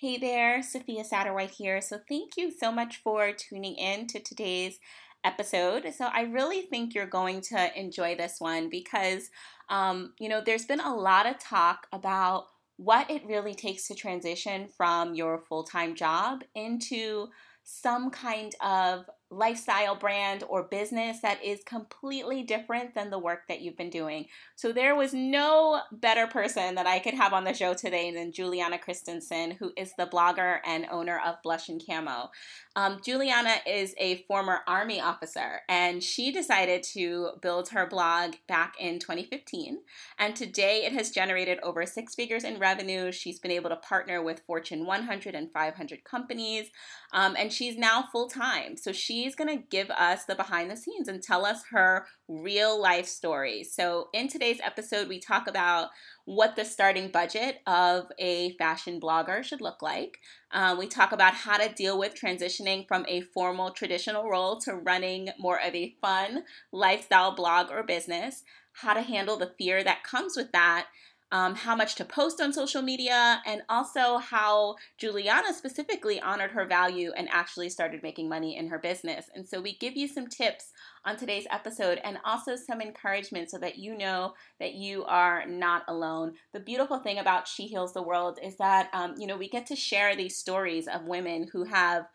Hey 0.00 0.16
there, 0.16 0.62
Sophia 0.62 1.02
Satterwhite 1.02 1.50
here. 1.50 1.80
So, 1.80 1.98
thank 2.08 2.36
you 2.36 2.52
so 2.52 2.70
much 2.70 2.98
for 2.98 3.32
tuning 3.32 3.74
in 3.74 4.06
to 4.06 4.20
today's 4.20 4.78
episode. 5.24 5.92
So, 5.92 6.04
I 6.04 6.20
really 6.20 6.62
think 6.62 6.94
you're 6.94 7.04
going 7.04 7.40
to 7.50 7.76
enjoy 7.76 8.14
this 8.14 8.36
one 8.38 8.70
because, 8.70 9.28
um, 9.68 10.12
you 10.20 10.28
know, 10.28 10.40
there's 10.40 10.66
been 10.66 10.78
a 10.78 10.94
lot 10.94 11.26
of 11.26 11.40
talk 11.40 11.88
about 11.92 12.44
what 12.76 13.10
it 13.10 13.26
really 13.26 13.54
takes 13.54 13.88
to 13.88 13.96
transition 13.96 14.68
from 14.68 15.16
your 15.16 15.36
full 15.36 15.64
time 15.64 15.96
job 15.96 16.44
into 16.54 17.26
some 17.64 18.12
kind 18.12 18.54
of 18.62 19.10
lifestyle 19.30 19.94
brand 19.94 20.42
or 20.48 20.62
business 20.62 21.20
that 21.20 21.42
is 21.44 21.62
completely 21.64 22.42
different 22.42 22.94
than 22.94 23.10
the 23.10 23.18
work 23.18 23.42
that 23.48 23.60
you've 23.60 23.76
been 23.76 23.90
doing. 23.90 24.26
So 24.56 24.72
there 24.72 24.94
was 24.94 25.12
no 25.12 25.80
better 25.92 26.26
person 26.26 26.74
that 26.76 26.86
I 26.86 26.98
could 26.98 27.14
have 27.14 27.32
on 27.32 27.44
the 27.44 27.52
show 27.52 27.74
today 27.74 28.10
than 28.10 28.32
Juliana 28.32 28.78
Christensen, 28.78 29.52
who 29.52 29.72
is 29.76 29.92
the 29.98 30.06
blogger 30.06 30.58
and 30.64 30.86
owner 30.90 31.20
of 31.24 31.42
Blush 31.42 31.68
and 31.68 31.82
Camo. 31.84 32.30
Um, 32.74 33.00
Juliana 33.04 33.56
is 33.66 33.94
a 33.98 34.22
former 34.28 34.60
Army 34.66 35.00
officer, 35.00 35.60
and 35.68 36.02
she 36.02 36.30
decided 36.30 36.82
to 36.94 37.30
build 37.42 37.70
her 37.70 37.86
blog 37.86 38.34
back 38.46 38.74
in 38.78 38.98
2015. 38.98 39.78
And 40.18 40.36
today 40.36 40.84
it 40.84 40.92
has 40.92 41.10
generated 41.10 41.58
over 41.62 41.84
six 41.86 42.14
figures 42.14 42.44
in 42.44 42.58
revenue. 42.58 43.10
She's 43.10 43.40
been 43.40 43.50
able 43.50 43.70
to 43.70 43.76
partner 43.76 44.22
with 44.22 44.42
Fortune 44.46 44.86
100 44.86 45.34
and 45.34 45.52
500 45.52 46.04
companies, 46.04 46.70
um, 47.12 47.34
and 47.36 47.52
she's 47.52 47.76
now 47.76 48.04
full 48.12 48.28
time. 48.28 48.76
So 48.76 48.92
she's 49.18 49.34
going 49.34 49.48
to 49.48 49.64
give 49.70 49.90
us 49.90 50.24
the 50.24 50.34
behind 50.34 50.70
the 50.70 50.76
scenes 50.76 51.08
and 51.08 51.22
tell 51.22 51.44
us 51.44 51.64
her 51.70 52.06
real 52.28 52.80
life 52.80 53.06
stories. 53.06 53.72
So 53.74 54.08
in 54.12 54.28
today's 54.28 54.60
episode, 54.62 55.08
we 55.08 55.18
talk 55.18 55.48
about 55.48 55.88
what 56.24 56.54
the 56.54 56.64
starting 56.64 57.10
budget 57.10 57.56
of 57.66 58.06
a 58.18 58.52
fashion 58.58 59.00
blogger 59.00 59.42
should 59.42 59.60
look 59.60 59.82
like. 59.82 60.18
Uh, 60.52 60.76
we 60.78 60.86
talk 60.86 61.10
about 61.10 61.34
how 61.34 61.56
to 61.56 61.72
deal 61.74 61.98
with 61.98 62.14
transitioning 62.14 62.86
from 62.86 63.04
a 63.08 63.22
formal 63.22 63.70
traditional 63.70 64.28
role 64.30 64.60
to 64.60 64.74
running 64.74 65.30
more 65.38 65.60
of 65.60 65.74
a 65.74 65.96
fun 66.00 66.44
lifestyle 66.70 67.34
blog 67.34 67.70
or 67.70 67.82
business, 67.82 68.44
how 68.72 68.94
to 68.94 69.02
handle 69.02 69.36
the 69.36 69.52
fear 69.58 69.82
that 69.82 70.04
comes 70.04 70.36
with 70.36 70.52
that, 70.52 70.86
um, 71.30 71.54
how 71.54 71.76
much 71.76 71.94
to 71.96 72.04
post 72.04 72.40
on 72.40 72.52
social 72.52 72.82
media, 72.82 73.42
and 73.46 73.62
also 73.68 74.18
how 74.18 74.76
Juliana 74.96 75.52
specifically 75.52 76.20
honored 76.20 76.52
her 76.52 76.64
value 76.64 77.12
and 77.16 77.28
actually 77.30 77.68
started 77.68 78.02
making 78.02 78.28
money 78.28 78.56
in 78.56 78.68
her 78.68 78.78
business. 78.78 79.26
And 79.34 79.46
so 79.46 79.60
we 79.60 79.76
give 79.76 79.96
you 79.96 80.08
some 80.08 80.26
tips 80.26 80.72
on 81.04 81.16
today's 81.16 81.46
episode 81.50 82.00
and 82.04 82.18
also 82.24 82.56
some 82.56 82.80
encouragement 82.80 83.50
so 83.50 83.58
that 83.58 83.78
you 83.78 83.96
know 83.96 84.34
that 84.58 84.74
you 84.74 85.04
are 85.04 85.46
not 85.46 85.82
alone. 85.88 86.34
The 86.52 86.60
beautiful 86.60 86.98
thing 86.98 87.18
about 87.18 87.48
She 87.48 87.66
Heals 87.66 87.92
the 87.92 88.02
World 88.02 88.38
is 88.42 88.56
that, 88.56 88.90
um, 88.92 89.14
you 89.18 89.26
know, 89.26 89.36
we 89.36 89.48
get 89.48 89.66
to 89.66 89.76
share 89.76 90.16
these 90.16 90.36
stories 90.36 90.88
of 90.88 91.04
women 91.04 91.48
who 91.52 91.64
have 91.64 92.06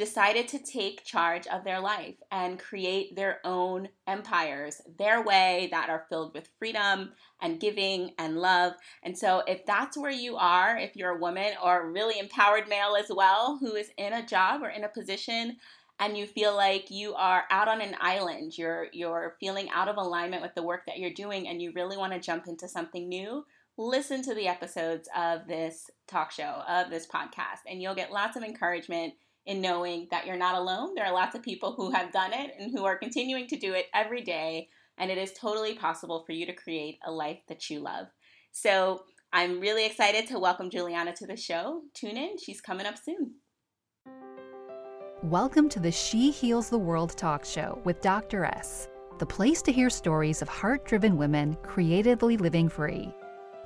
decided 0.00 0.48
to 0.48 0.58
take 0.58 1.04
charge 1.04 1.46
of 1.48 1.62
their 1.62 1.78
life 1.78 2.14
and 2.30 2.58
create 2.58 3.14
their 3.14 3.38
own 3.44 3.86
empires 4.06 4.80
their 4.96 5.22
way 5.22 5.68
that 5.70 5.90
are 5.90 6.06
filled 6.08 6.32
with 6.32 6.48
freedom 6.58 7.12
and 7.42 7.60
giving 7.60 8.10
and 8.16 8.38
love. 8.38 8.72
And 9.02 9.16
so, 9.16 9.42
if 9.46 9.66
that's 9.66 9.98
where 9.98 10.10
you 10.10 10.36
are, 10.36 10.78
if 10.78 10.96
you're 10.96 11.16
a 11.16 11.20
woman 11.20 11.52
or 11.62 11.92
really 11.92 12.18
empowered 12.18 12.66
male 12.66 12.96
as 12.98 13.10
well 13.14 13.58
who 13.60 13.74
is 13.74 13.90
in 13.98 14.14
a 14.14 14.24
job 14.26 14.62
or 14.62 14.70
in 14.70 14.84
a 14.84 14.88
position 14.88 15.58
and 15.98 16.16
you 16.16 16.26
feel 16.26 16.56
like 16.56 16.90
you 16.90 17.12
are 17.12 17.44
out 17.50 17.68
on 17.68 17.82
an 17.82 17.94
island, 18.00 18.56
you're 18.56 18.86
you're 18.94 19.36
feeling 19.38 19.68
out 19.68 19.88
of 19.88 19.98
alignment 19.98 20.40
with 20.40 20.54
the 20.54 20.62
work 20.62 20.86
that 20.86 20.98
you're 20.98 21.12
doing 21.12 21.46
and 21.46 21.60
you 21.60 21.72
really 21.74 21.98
want 21.98 22.14
to 22.14 22.18
jump 22.18 22.46
into 22.46 22.68
something 22.68 23.06
new, 23.06 23.44
listen 23.76 24.22
to 24.22 24.34
the 24.34 24.48
episodes 24.48 25.10
of 25.14 25.46
this 25.46 25.90
talk 26.08 26.30
show, 26.30 26.62
of 26.66 26.88
this 26.88 27.06
podcast, 27.06 27.68
and 27.68 27.82
you'll 27.82 27.94
get 27.94 28.10
lots 28.10 28.38
of 28.38 28.42
encouragement 28.42 29.12
in 29.50 29.60
knowing 29.60 30.06
that 30.12 30.26
you're 30.26 30.36
not 30.36 30.54
alone. 30.54 30.94
There 30.94 31.04
are 31.04 31.12
lots 31.12 31.34
of 31.34 31.42
people 31.42 31.72
who 31.72 31.90
have 31.90 32.12
done 32.12 32.32
it 32.32 32.52
and 32.60 32.70
who 32.70 32.84
are 32.84 32.96
continuing 32.96 33.48
to 33.48 33.56
do 33.56 33.74
it 33.74 33.86
every 33.92 34.22
day, 34.22 34.68
and 34.96 35.10
it 35.10 35.18
is 35.18 35.32
totally 35.32 35.74
possible 35.74 36.22
for 36.24 36.30
you 36.30 36.46
to 36.46 36.52
create 36.52 37.00
a 37.04 37.10
life 37.10 37.40
that 37.48 37.68
you 37.68 37.80
love. 37.80 38.06
So 38.52 39.02
I'm 39.32 39.58
really 39.58 39.84
excited 39.84 40.28
to 40.28 40.38
welcome 40.38 40.70
Juliana 40.70 41.16
to 41.16 41.26
the 41.26 41.36
show. 41.36 41.82
Tune 41.94 42.16
in, 42.16 42.38
she's 42.38 42.60
coming 42.60 42.86
up 42.86 42.94
soon. 42.96 43.34
Welcome 45.24 45.68
to 45.70 45.80
the 45.80 45.90
She 45.90 46.30
Heals 46.30 46.70
the 46.70 46.78
World 46.78 47.16
talk 47.16 47.44
show 47.44 47.80
with 47.82 48.00
Dr. 48.00 48.44
S, 48.44 48.88
the 49.18 49.26
place 49.26 49.62
to 49.62 49.72
hear 49.72 49.90
stories 49.90 50.42
of 50.42 50.48
heart 50.48 50.84
driven 50.84 51.16
women 51.16 51.56
creatively 51.64 52.36
living 52.36 52.68
free. 52.68 53.12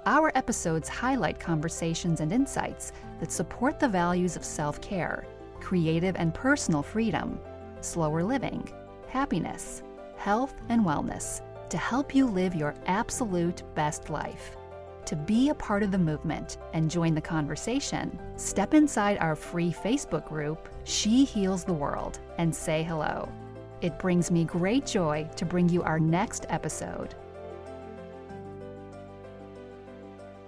Our 0.06 0.32
episodes 0.34 0.88
highlight 0.88 1.38
conversations 1.38 2.20
and 2.20 2.32
insights 2.32 2.92
that 3.20 3.30
support 3.30 3.78
the 3.78 3.88
values 3.88 4.34
of 4.34 4.44
self 4.46 4.80
care 4.80 5.26
creative 5.64 6.14
and 6.16 6.34
personal 6.34 6.82
freedom, 6.82 7.40
slower 7.80 8.22
living, 8.22 8.68
happiness, 9.08 9.82
health, 10.18 10.54
and 10.68 10.84
wellness 10.84 11.40
to 11.70 11.78
help 11.78 12.14
you 12.14 12.26
live 12.26 12.54
your 12.54 12.74
absolute 12.84 13.62
best 13.74 14.10
life. 14.10 14.56
To 15.06 15.16
be 15.16 15.48
a 15.48 15.54
part 15.54 15.82
of 15.82 15.90
the 15.90 15.98
movement 15.98 16.58
and 16.74 16.90
join 16.90 17.14
the 17.14 17.20
conversation, 17.20 18.18
step 18.36 18.74
inside 18.74 19.16
our 19.18 19.34
free 19.34 19.72
Facebook 19.72 20.28
group, 20.28 20.68
She 20.84 21.24
Heals 21.24 21.64
the 21.64 21.72
World, 21.72 22.18
and 22.36 22.54
say 22.54 22.82
hello. 22.82 23.26
It 23.80 23.98
brings 23.98 24.30
me 24.30 24.44
great 24.44 24.84
joy 24.84 25.28
to 25.36 25.46
bring 25.46 25.70
you 25.70 25.82
our 25.82 25.98
next 25.98 26.44
episode. 26.50 27.14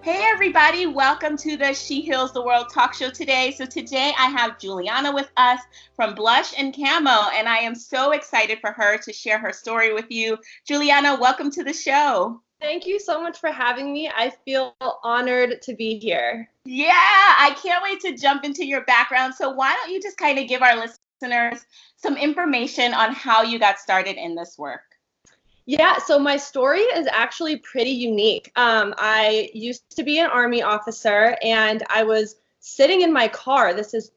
Hey, 0.06 0.22
everybody, 0.32 0.86
welcome 0.86 1.36
to 1.38 1.56
the 1.56 1.74
She 1.74 2.00
Heals 2.00 2.32
the 2.32 2.40
World 2.40 2.68
talk 2.72 2.94
show 2.94 3.10
today. 3.10 3.50
So, 3.50 3.66
today 3.66 4.12
I 4.16 4.26
have 4.28 4.56
Juliana 4.56 5.12
with 5.12 5.28
us 5.36 5.58
from 5.96 6.14
Blush 6.14 6.54
and 6.56 6.72
Camo, 6.72 7.28
and 7.34 7.48
I 7.48 7.56
am 7.56 7.74
so 7.74 8.12
excited 8.12 8.60
for 8.60 8.70
her 8.70 8.98
to 8.98 9.12
share 9.12 9.40
her 9.40 9.52
story 9.52 9.92
with 9.92 10.08
you. 10.08 10.38
Juliana, 10.64 11.18
welcome 11.20 11.50
to 11.50 11.64
the 11.64 11.72
show. 11.72 12.40
Thank 12.60 12.86
you 12.86 13.00
so 13.00 13.20
much 13.20 13.40
for 13.40 13.50
having 13.50 13.92
me. 13.92 14.08
I 14.08 14.30
feel 14.44 14.76
honored 15.02 15.60
to 15.62 15.74
be 15.74 15.98
here. 15.98 16.48
Yeah, 16.64 16.92
I 16.92 17.56
can't 17.60 17.82
wait 17.82 18.00
to 18.02 18.16
jump 18.16 18.44
into 18.44 18.64
your 18.64 18.84
background. 18.84 19.34
So, 19.34 19.50
why 19.50 19.74
don't 19.74 19.92
you 19.92 20.00
just 20.00 20.18
kind 20.18 20.38
of 20.38 20.46
give 20.46 20.62
our 20.62 20.76
listeners 20.76 21.66
some 21.96 22.16
information 22.16 22.94
on 22.94 23.12
how 23.12 23.42
you 23.42 23.58
got 23.58 23.80
started 23.80 24.18
in 24.18 24.36
this 24.36 24.56
work? 24.56 24.95
Yeah, 25.68 25.98
so 25.98 26.16
my 26.16 26.36
story 26.36 26.82
is 26.82 27.08
actually 27.10 27.56
pretty 27.56 27.90
unique. 27.90 28.52
Um, 28.54 28.94
I 28.98 29.50
used 29.52 29.96
to 29.96 30.04
be 30.04 30.20
an 30.20 30.30
Army 30.30 30.62
officer 30.62 31.36
and 31.42 31.82
I 31.90 32.04
was 32.04 32.36
sitting 32.60 33.02
in 33.02 33.12
my 33.12 33.26
car. 33.26 33.74
This 33.74 33.92
is 33.92 34.12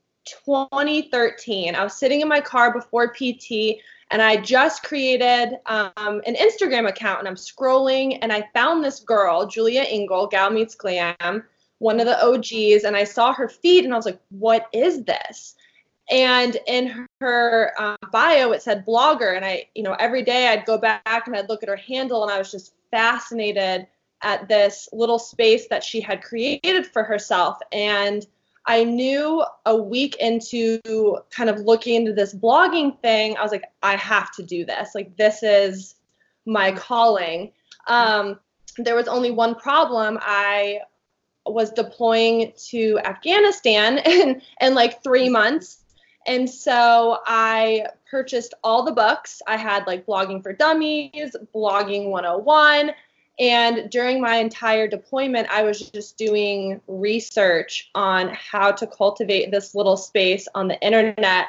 2013. 0.45 1.73
I 1.73 1.83
was 1.83 1.95
sitting 1.95 2.21
in 2.21 2.27
my 2.27 2.39
car 2.39 2.71
before 2.71 3.11
PT 3.11 3.79
and 4.11 4.21
I 4.21 4.37
just 4.37 4.83
created 4.83 5.57
um, 5.65 6.21
an 6.27 6.35
Instagram 6.35 6.87
account 6.87 7.19
and 7.19 7.27
I'm 7.27 7.35
scrolling 7.35 8.19
and 8.21 8.31
I 8.31 8.47
found 8.53 8.83
this 8.83 8.99
girl, 8.99 9.47
Julia 9.47 9.81
Engel, 9.81 10.27
Gal 10.27 10.51
Meets 10.51 10.75
Glam, 10.75 11.43
one 11.79 11.99
of 11.99 12.05
the 12.05 12.23
OGs, 12.23 12.83
and 12.83 12.95
I 12.95 13.05
saw 13.05 13.33
her 13.33 13.49
feed 13.49 13.85
and 13.85 13.93
I 13.93 13.97
was 13.97 14.05
like, 14.05 14.21
what 14.29 14.67
is 14.71 15.03
this? 15.03 15.55
And 16.09 16.57
in 16.67 17.07
her 17.21 17.73
um, 17.79 17.97
bio 18.11 18.51
it 18.51 18.61
said 18.61 18.85
blogger. 18.85 19.35
And 19.35 19.45
i 19.45 19.67
you 19.75 19.83
know 19.83 19.93
every 19.99 20.23
day 20.23 20.47
i'd 20.49 20.65
go 20.65 20.77
back 20.77 21.27
and 21.27 21.35
i'd 21.35 21.49
look 21.49 21.63
at 21.63 21.69
her 21.69 21.75
handle 21.75 22.23
and 22.23 22.31
i 22.31 22.37
was 22.37 22.51
just 22.51 22.73
fascinated 22.91 23.87
at 24.21 24.47
this 24.47 24.89
little 24.91 25.19
space 25.19 25.67
that 25.69 25.83
she 25.83 26.01
had 26.01 26.21
created 26.21 26.85
for 26.85 27.03
herself. 27.03 27.57
And 27.71 28.25
i 28.65 28.83
knew 28.83 29.43
a 29.65 29.75
week 29.75 30.15
into 30.17 30.79
kind 31.29 31.49
of 31.49 31.59
looking 31.59 31.95
into 31.95 32.13
this 32.13 32.35
blogging 32.35 32.99
thing 33.01 33.37
i 33.37 33.43
was 33.43 33.51
like 33.51 33.65
i 33.83 33.95
have 33.95 34.31
to 34.35 34.43
do 34.43 34.65
this. 34.65 34.95
Like 34.95 35.15
this 35.17 35.43
is 35.43 35.95
my 36.45 36.71
calling. 36.71 37.51
Um, 37.87 38.39
there 38.77 38.95
was 38.95 39.07
only 39.07 39.31
one 39.31 39.55
problem. 39.55 40.17
I 40.21 40.79
was 41.45 41.71
deploying 41.71 42.53
to 42.69 42.99
afghanistan 43.03 43.97
in, 44.05 44.41
in 44.61 44.75
like 44.75 45.03
three 45.03 45.29
months 45.29 45.79
and 46.29 46.47
so 46.47 47.17
I 47.25 47.87
purchased 48.07 48.53
all 48.63 48.85
the 48.85 48.91
books. 48.91 49.41
I 49.47 49.57
had 49.57 49.87
like 49.87 50.05
Blogging 50.05 50.43
for 50.43 50.53
Dummies, 50.53 51.35
Blogging 51.55 52.11
101. 52.11 52.91
And 53.39 53.89
during 53.89 54.21
my 54.21 54.35
entire 54.35 54.87
deployment, 54.87 55.49
I 55.49 55.63
was 55.63 55.89
just 55.89 56.17
doing 56.17 56.81
research 56.87 57.89
on 57.95 58.29
how 58.29 58.71
to 58.71 58.85
cultivate 58.85 59.49
this 59.49 59.73
little 59.73 59.97
space 59.97 60.47
on 60.53 60.67
the 60.67 60.79
internet. 60.81 61.47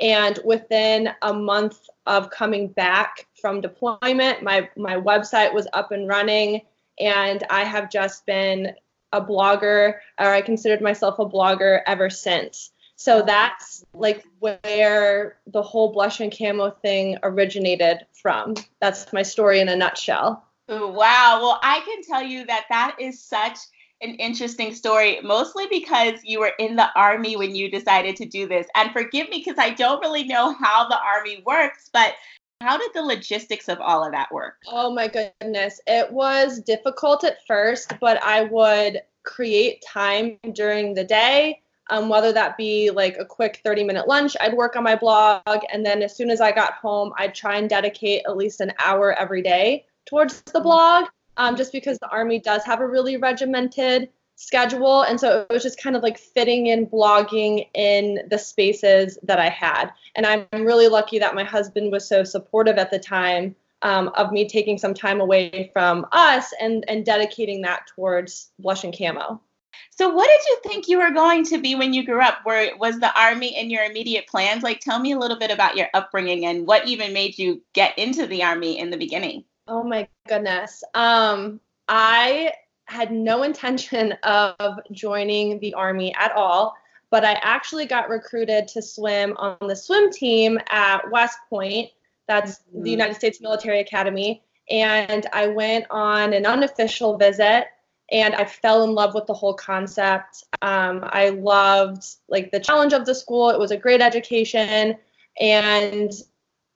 And 0.00 0.38
within 0.46 1.10
a 1.20 1.34
month 1.34 1.90
of 2.06 2.30
coming 2.30 2.68
back 2.68 3.26
from 3.38 3.60
deployment, 3.60 4.42
my, 4.42 4.66
my 4.78 4.96
website 4.96 5.52
was 5.52 5.68
up 5.74 5.92
and 5.92 6.08
running. 6.08 6.62
And 6.98 7.44
I 7.50 7.64
have 7.64 7.90
just 7.90 8.24
been 8.24 8.72
a 9.12 9.20
blogger, 9.20 9.96
or 10.18 10.26
I 10.26 10.40
considered 10.40 10.80
myself 10.80 11.18
a 11.18 11.26
blogger 11.26 11.82
ever 11.86 12.08
since. 12.08 12.71
So 13.02 13.20
that's 13.20 13.84
like 13.94 14.24
where 14.38 15.36
the 15.48 15.60
whole 15.60 15.92
blush 15.92 16.20
and 16.20 16.32
camo 16.32 16.70
thing 16.70 17.18
originated 17.24 18.06
from. 18.12 18.54
That's 18.80 19.12
my 19.12 19.22
story 19.22 19.58
in 19.58 19.68
a 19.68 19.74
nutshell. 19.74 20.46
Ooh, 20.70 20.86
wow. 20.86 21.40
Well, 21.42 21.58
I 21.64 21.80
can 21.80 22.04
tell 22.04 22.22
you 22.22 22.46
that 22.46 22.66
that 22.70 22.94
is 23.00 23.20
such 23.20 23.58
an 24.02 24.14
interesting 24.14 24.72
story, 24.72 25.20
mostly 25.20 25.66
because 25.68 26.20
you 26.22 26.38
were 26.38 26.52
in 26.60 26.76
the 26.76 26.90
army 26.94 27.36
when 27.36 27.56
you 27.56 27.68
decided 27.68 28.14
to 28.16 28.24
do 28.24 28.46
this. 28.46 28.68
And 28.76 28.92
forgive 28.92 29.28
me 29.30 29.42
because 29.44 29.58
I 29.58 29.70
don't 29.70 30.00
really 30.00 30.22
know 30.22 30.52
how 30.52 30.88
the 30.88 31.00
army 31.00 31.42
works, 31.44 31.90
but 31.92 32.14
how 32.60 32.78
did 32.78 32.92
the 32.94 33.02
logistics 33.02 33.68
of 33.68 33.80
all 33.80 34.04
of 34.04 34.12
that 34.12 34.30
work? 34.30 34.58
Oh 34.68 34.94
my 34.94 35.08
goodness. 35.08 35.80
It 35.88 36.12
was 36.12 36.60
difficult 36.60 37.24
at 37.24 37.44
first, 37.48 37.94
but 38.00 38.22
I 38.22 38.42
would 38.44 39.02
create 39.24 39.82
time 39.84 40.38
during 40.52 40.94
the 40.94 41.02
day. 41.04 41.61
Um, 41.92 42.08
whether 42.08 42.32
that 42.32 42.56
be 42.56 42.90
like 42.90 43.18
a 43.18 43.24
quick 43.24 43.60
30 43.62 43.84
minute 43.84 44.08
lunch, 44.08 44.34
I'd 44.40 44.54
work 44.54 44.76
on 44.76 44.82
my 44.82 44.96
blog. 44.96 45.42
And 45.70 45.84
then 45.84 46.02
as 46.02 46.16
soon 46.16 46.30
as 46.30 46.40
I 46.40 46.50
got 46.50 46.72
home, 46.72 47.12
I'd 47.18 47.34
try 47.34 47.58
and 47.58 47.68
dedicate 47.68 48.22
at 48.26 48.34
least 48.34 48.62
an 48.62 48.72
hour 48.82 49.12
every 49.12 49.42
day 49.42 49.84
towards 50.06 50.40
the 50.40 50.52
mm-hmm. 50.52 50.62
blog, 50.62 51.04
um, 51.36 51.54
just 51.54 51.70
because 51.70 51.98
the 51.98 52.08
Army 52.08 52.38
does 52.38 52.64
have 52.64 52.80
a 52.80 52.86
really 52.86 53.18
regimented 53.18 54.08
schedule. 54.36 55.02
And 55.02 55.20
so 55.20 55.46
it 55.48 55.52
was 55.52 55.62
just 55.62 55.82
kind 55.82 55.94
of 55.94 56.02
like 56.02 56.16
fitting 56.16 56.68
in 56.68 56.86
blogging 56.86 57.68
in 57.74 58.20
the 58.30 58.38
spaces 58.38 59.18
that 59.24 59.38
I 59.38 59.50
had. 59.50 59.90
And 60.14 60.24
I'm 60.24 60.46
really 60.64 60.88
lucky 60.88 61.18
that 61.18 61.34
my 61.34 61.44
husband 61.44 61.92
was 61.92 62.08
so 62.08 62.24
supportive 62.24 62.78
at 62.78 62.90
the 62.90 62.98
time 62.98 63.54
um, 63.82 64.08
of 64.16 64.32
me 64.32 64.48
taking 64.48 64.78
some 64.78 64.94
time 64.94 65.20
away 65.20 65.68
from 65.74 66.06
us 66.12 66.54
and, 66.58 66.86
and 66.88 67.04
dedicating 67.04 67.60
that 67.62 67.86
towards 67.94 68.50
Blush 68.58 68.82
and 68.82 68.96
Camo. 68.96 69.42
So, 69.90 70.08
what 70.08 70.28
did 70.28 70.40
you 70.48 70.60
think 70.62 70.88
you 70.88 70.98
were 70.98 71.10
going 71.10 71.44
to 71.44 71.58
be 71.58 71.74
when 71.74 71.92
you 71.92 72.04
grew 72.04 72.20
up? 72.20 72.38
Were 72.44 72.70
was 72.78 72.98
the 72.98 73.18
army 73.18 73.56
in 73.58 73.70
your 73.70 73.84
immediate 73.84 74.26
plans? 74.26 74.62
Like, 74.62 74.80
tell 74.80 74.98
me 74.98 75.12
a 75.12 75.18
little 75.18 75.38
bit 75.38 75.50
about 75.50 75.76
your 75.76 75.88
upbringing 75.94 76.46
and 76.46 76.66
what 76.66 76.86
even 76.86 77.12
made 77.12 77.38
you 77.38 77.62
get 77.72 77.98
into 77.98 78.26
the 78.26 78.42
army 78.42 78.78
in 78.78 78.90
the 78.90 78.96
beginning. 78.96 79.44
Oh 79.68 79.82
my 79.82 80.08
goodness. 80.28 80.82
Um, 80.94 81.60
I 81.88 82.52
had 82.86 83.12
no 83.12 83.42
intention 83.42 84.12
of 84.22 84.80
joining 84.90 85.58
the 85.60 85.74
army 85.74 86.14
at 86.14 86.32
all, 86.32 86.74
but 87.10 87.24
I 87.24 87.32
actually 87.42 87.86
got 87.86 88.08
recruited 88.08 88.68
to 88.68 88.82
swim 88.82 89.36
on 89.36 89.56
the 89.60 89.76
swim 89.76 90.10
team 90.10 90.58
at 90.70 91.10
West 91.10 91.38
Point. 91.48 91.90
That's 92.28 92.58
mm-hmm. 92.58 92.82
the 92.82 92.90
United 92.90 93.14
States 93.14 93.40
Military 93.40 93.80
Academy. 93.80 94.42
And 94.70 95.26
I 95.32 95.48
went 95.48 95.86
on 95.90 96.32
an 96.32 96.46
unofficial 96.46 97.18
visit 97.18 97.66
and 98.12 98.34
I 98.34 98.44
fell 98.44 98.84
in 98.84 98.94
love 98.94 99.14
with 99.14 99.26
the 99.26 99.34
whole 99.34 99.54
concept. 99.54 100.44
Um, 100.60 101.00
I 101.02 101.30
loved 101.30 102.04
like 102.28 102.52
the 102.52 102.60
challenge 102.60 102.92
of 102.92 103.06
the 103.06 103.14
school. 103.14 103.50
It 103.50 103.58
was 103.58 103.70
a 103.70 103.76
great 103.76 104.02
education. 104.02 104.96
And 105.40 106.12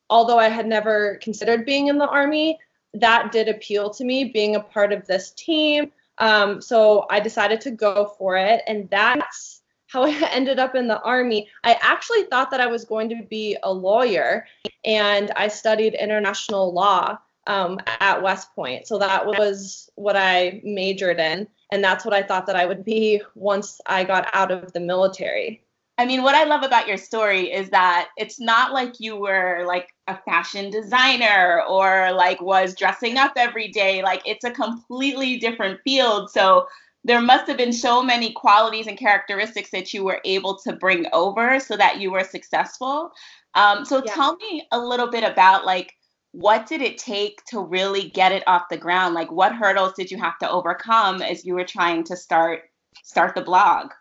although 0.08 0.38
I 0.38 0.48
had 0.48 0.66
never 0.66 1.18
considered 1.22 1.66
being 1.66 1.88
in 1.88 1.98
the 1.98 2.08
army, 2.08 2.58
that 2.94 3.32
did 3.32 3.48
appeal 3.48 3.90
to 3.90 4.04
me, 4.04 4.24
being 4.24 4.56
a 4.56 4.60
part 4.60 4.92
of 4.92 5.06
this 5.06 5.32
team. 5.32 5.92
Um, 6.18 6.62
so 6.62 7.06
I 7.10 7.20
decided 7.20 7.60
to 7.62 7.70
go 7.70 8.14
for 8.18 8.38
it, 8.38 8.62
and 8.66 8.88
that's 8.88 9.60
how 9.88 10.04
I 10.04 10.10
ended 10.32 10.58
up 10.58 10.74
in 10.74 10.88
the 10.88 11.02
army. 11.02 11.48
I 11.62 11.78
actually 11.82 12.24
thought 12.24 12.50
that 12.50 12.60
I 12.60 12.66
was 12.66 12.86
going 12.86 13.10
to 13.10 13.22
be 13.28 13.58
a 13.62 13.70
lawyer, 13.70 14.46
and 14.86 15.30
I 15.36 15.48
studied 15.48 15.92
international 15.92 16.72
law 16.72 17.18
um, 17.46 17.78
at 18.00 18.22
West 18.22 18.54
Point. 18.54 18.86
So 18.86 18.98
that 18.98 19.26
was 19.26 19.90
what 19.94 20.16
I 20.16 20.60
majored 20.64 21.20
in, 21.20 21.46
and 21.72 21.82
that's 21.82 22.04
what 22.04 22.14
I 22.14 22.22
thought 22.22 22.46
that 22.46 22.56
I 22.56 22.66
would 22.66 22.84
be 22.84 23.22
once 23.34 23.80
I 23.86 24.04
got 24.04 24.28
out 24.32 24.50
of 24.50 24.72
the 24.72 24.80
military. 24.80 25.62
I 25.98 26.04
mean, 26.04 26.22
what 26.22 26.34
I 26.34 26.44
love 26.44 26.62
about 26.62 26.86
your 26.86 26.98
story 26.98 27.50
is 27.50 27.70
that 27.70 28.08
it's 28.18 28.38
not 28.38 28.72
like 28.72 29.00
you 29.00 29.16
were 29.16 29.64
like 29.66 29.94
a 30.08 30.18
fashion 30.24 30.70
designer 30.70 31.62
or 31.66 32.12
like 32.12 32.40
was 32.42 32.74
dressing 32.74 33.16
up 33.16 33.32
every 33.36 33.68
day. 33.68 34.02
Like 34.02 34.20
it's 34.26 34.44
a 34.44 34.50
completely 34.50 35.38
different 35.38 35.80
field. 35.84 36.30
So 36.30 36.66
there 37.04 37.22
must 37.22 37.46
have 37.46 37.56
been 37.56 37.72
so 37.72 38.02
many 38.02 38.32
qualities 38.32 38.88
and 38.88 38.98
characteristics 38.98 39.70
that 39.70 39.94
you 39.94 40.04
were 40.04 40.20
able 40.26 40.58
to 40.58 40.74
bring 40.74 41.06
over 41.14 41.58
so 41.60 41.78
that 41.78 41.98
you 41.98 42.10
were 42.10 42.24
successful. 42.24 43.12
Um, 43.54 43.86
so 43.86 44.02
yeah. 44.04 44.12
tell 44.12 44.36
me 44.36 44.66
a 44.72 44.78
little 44.78 45.10
bit 45.10 45.24
about 45.24 45.64
like 45.64 45.95
what 46.36 46.66
did 46.66 46.82
it 46.82 46.98
take 46.98 47.42
to 47.46 47.60
really 47.60 48.10
get 48.10 48.30
it 48.30 48.44
off 48.46 48.68
the 48.68 48.76
ground? 48.76 49.14
Like 49.14 49.32
what 49.32 49.54
hurdles 49.54 49.94
did 49.94 50.10
you 50.10 50.18
have 50.18 50.38
to 50.40 50.50
overcome 50.50 51.22
as 51.22 51.46
you 51.46 51.54
were 51.54 51.64
trying 51.64 52.04
to 52.04 52.16
start 52.16 52.60
start 53.02 53.34
the 53.34 53.40
blog? 53.40 53.92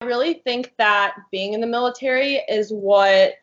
I 0.00 0.04
really 0.04 0.34
think 0.34 0.72
that 0.78 1.16
being 1.32 1.52
in 1.52 1.60
the 1.60 1.66
military 1.66 2.36
is 2.48 2.70
what 2.70 3.34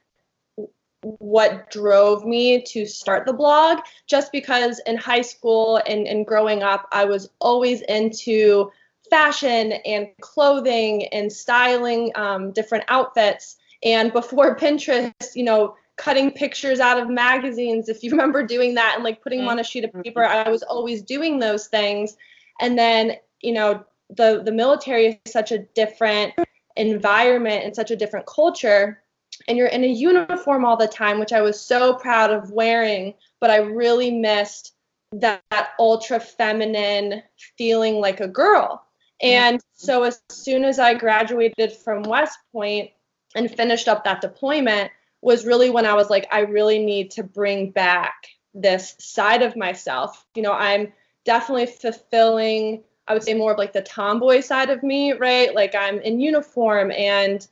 what 1.01 1.69
drove 1.69 2.25
me 2.25 2.63
to 2.63 2.85
start 2.85 3.25
the 3.25 3.33
blog 3.33 3.79
just 4.07 4.31
because 4.31 4.79
in 4.88 4.95
high 4.97 5.21
school 5.21 5.79
and, 5.85 6.07
and 6.07 6.25
growing 6.25 6.63
up 6.63 6.88
i 6.91 7.05
was 7.05 7.29
always 7.39 7.81
into 7.81 8.71
fashion 9.11 9.73
and 9.85 10.07
clothing 10.21 11.05
and 11.09 11.31
styling 11.31 12.11
um, 12.15 12.51
different 12.51 12.83
outfits 12.88 13.57
and 13.83 14.11
before 14.11 14.55
pinterest 14.59 15.35
you 15.35 15.44
know 15.44 15.75
cutting 15.97 16.31
pictures 16.31 16.79
out 16.79 16.99
of 16.99 17.09
magazines 17.09 17.89
if 17.89 18.03
you 18.03 18.11
remember 18.17 18.44
doing 18.44 18.75
that 18.75 18.94
and 18.95 19.03
like 19.03 19.21
putting 19.21 19.39
them 19.39 19.49
on 19.49 19.59
a 19.59 19.63
sheet 19.63 19.83
of 19.83 19.89
mm-hmm. 19.91 20.01
paper 20.01 20.23
i 20.23 20.49
was 20.49 20.63
always 20.63 21.01
doing 21.01 21.39
those 21.39 21.67
things. 21.67 22.17
And 22.59 22.77
then 22.77 23.13
you 23.41 23.53
know 23.53 23.83
the 24.09 24.41
the 24.44 24.51
military 24.51 25.21
is 25.25 25.31
such 25.31 25.51
a 25.51 25.59
different 25.59 26.33
environment 26.75 27.65
and 27.65 27.75
such 27.75 27.91
a 27.91 27.95
different 27.95 28.25
culture 28.25 29.01
and 29.47 29.57
you're 29.57 29.67
in 29.67 29.83
a 29.83 29.88
uniform 29.88 30.63
all 30.63 30.77
the 30.77 30.88
time 30.88 31.19
which 31.19 31.33
i 31.33 31.41
was 31.41 31.59
so 31.59 31.95
proud 31.95 32.31
of 32.31 32.51
wearing 32.51 33.13
but 33.39 33.49
i 33.49 33.57
really 33.57 34.11
missed 34.11 34.73
that, 35.11 35.41
that 35.51 35.69
ultra 35.79 36.19
feminine 36.19 37.23
feeling 37.57 37.95
like 37.95 38.19
a 38.19 38.27
girl. 38.27 38.83
And 39.21 39.61
so 39.73 40.03
as 40.03 40.21
soon 40.29 40.63
as 40.63 40.79
i 40.79 40.94
graduated 40.94 41.73
from 41.73 42.03
west 42.03 42.38
point 42.51 42.91
and 43.35 43.49
finished 43.49 43.88
up 43.88 44.03
that 44.03 44.21
deployment 44.21 44.91
was 45.22 45.46
really 45.46 45.69
when 45.69 45.86
i 45.86 45.94
was 45.94 46.10
like 46.10 46.28
i 46.31 46.40
really 46.42 46.80
need 46.80 47.12
to 47.12 47.24
bring 47.24 47.72
back 47.72 48.28
this 48.54 48.96
side 49.00 49.42
of 49.42 49.56
myself 49.56 50.25
you 50.36 50.42
know 50.42 50.54
i'm 50.54 50.92
definitely 51.25 51.66
fulfilling 51.66 52.84
I 53.08 53.14
would 53.14 53.24
say 53.24 53.34
more 53.34 53.54
of 53.54 53.58
like 53.58 53.74
the 53.74 53.81
tomboy 53.81 54.42
side 54.42 54.69
of 54.69 54.84
me, 54.84 55.14
right? 55.14 55.54
Like 55.56 55.75
I'm 55.75 56.00
in 56.00 56.19
uniform 56.19 56.92
and 56.92 57.48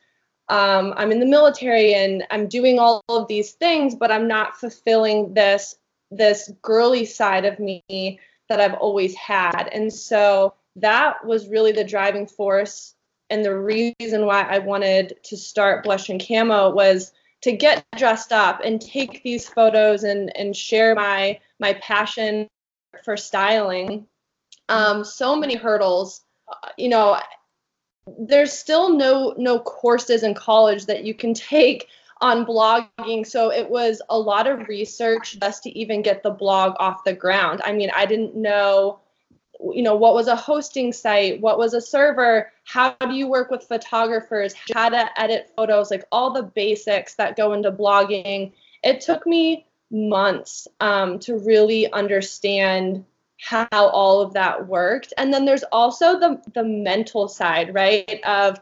um, 0.50 0.94
I'm 0.98 1.12
in 1.12 1.20
the 1.20 1.26
military 1.26 1.94
and 1.94 2.24
I'm 2.30 2.48
doing 2.48 2.78
all 2.78 3.04
of 3.10 3.28
these 3.28 3.54
things, 3.54 3.96
but 3.96 4.12
I'm 4.12 4.28
not 4.28 4.58
fulfilling 4.58 5.34
this 5.34 5.76
this 6.12 6.52
girly 6.62 7.04
side 7.06 7.46
of 7.46 7.60
me 7.60 8.20
that 8.48 8.62
I've 8.62 8.76
always 8.76 9.16
had. 9.16 9.70
And 9.72 9.92
so 9.92 10.54
that 10.76 11.26
was 11.26 11.48
really 11.48 11.72
the 11.72 11.84
driving 11.84 12.28
force 12.28 12.94
and 13.32 13.44
the 13.44 13.58
reason 13.58 14.28
why 14.28 14.42
I 14.44 14.60
wanted 14.60 15.18
to 15.24 15.36
start 15.36 15.84
Blush 15.84 16.10
and 16.10 16.24
Camo 16.26 16.69
was 16.69 17.12
to 17.45 17.52
get 17.52 17.85
dressed 17.95 18.33
up 18.33 18.61
and 18.64 18.81
take 18.81 19.21
these 19.21 19.47
photos 19.47 20.04
and 20.04 20.35
and 20.35 20.56
share 20.56 20.95
my 20.95 21.40
my 21.59 21.73
passion 21.73 22.47
for 23.04 23.16
styling 23.16 24.07
um, 24.68 25.04
so 25.04 25.35
many 25.35 25.54
hurdles. 25.54 26.21
Uh, 26.49 26.69
you 26.75 26.90
know, 26.90 27.19
there's 28.18 28.52
still 28.52 28.97
no 28.97 29.35
no 29.37 29.59
courses 29.59 30.23
in 30.23 30.33
college 30.33 30.87
that 30.87 31.04
you 31.04 31.14
can 31.14 31.35
take 31.35 31.87
on 32.19 32.47
blogging. 32.47 33.28
So 33.28 33.52
it 33.52 33.69
was 33.69 34.02
a 34.09 34.18
lot 34.18 34.47
of 34.47 34.68
research 34.68 35.37
just 35.40 35.61
to 35.64 35.78
even 35.78 36.02
get 36.02 36.23
the 36.23 36.31
blog 36.31 36.73
off 36.80 37.04
the 37.04 37.14
ground. 37.14 37.61
I 37.64 37.73
mean, 37.73 37.92
I 37.95 38.07
didn't 38.07 38.35
know 38.35 39.02
you 39.74 39.81
know 39.81 39.95
what 39.95 40.14
was 40.14 40.28
a 40.28 40.35
hosting 40.35 40.92
site 40.92 41.40
what 41.42 41.57
was 41.57 41.74
a 41.74 41.81
server 41.81 42.52
how 42.64 42.95
do 43.02 43.14
you 43.14 43.28
work 43.28 43.50
with 43.50 43.64
photographers 43.64 44.54
how 44.74 44.90
to 44.90 45.19
edit 45.19 45.52
photos 45.56 45.92
like 45.92 46.04
all 46.12 46.31
the 46.31 46.44
basics 46.44 47.16
that 47.16 47.35
go 47.35 47.54
into 47.54 47.71
blogging 47.71 48.52
it 48.83 49.02
took 49.02 49.26
me 49.26 49.66
months 49.92 50.68
um, 50.80 51.19
to 51.19 51.38
really 51.38 51.92
understand 51.92 53.06
how 53.42 53.68
all 53.71 54.21
of 54.21 54.33
that 54.33 54.68
worked. 54.68 55.14
And 55.18 55.33
then 55.33 55.45
there's 55.45 55.64
also 55.71 56.19
the 56.19 56.42
the 56.54 56.64
mental 56.64 57.28
side, 57.28 57.74
right? 57.74 58.19
Of 58.24 58.59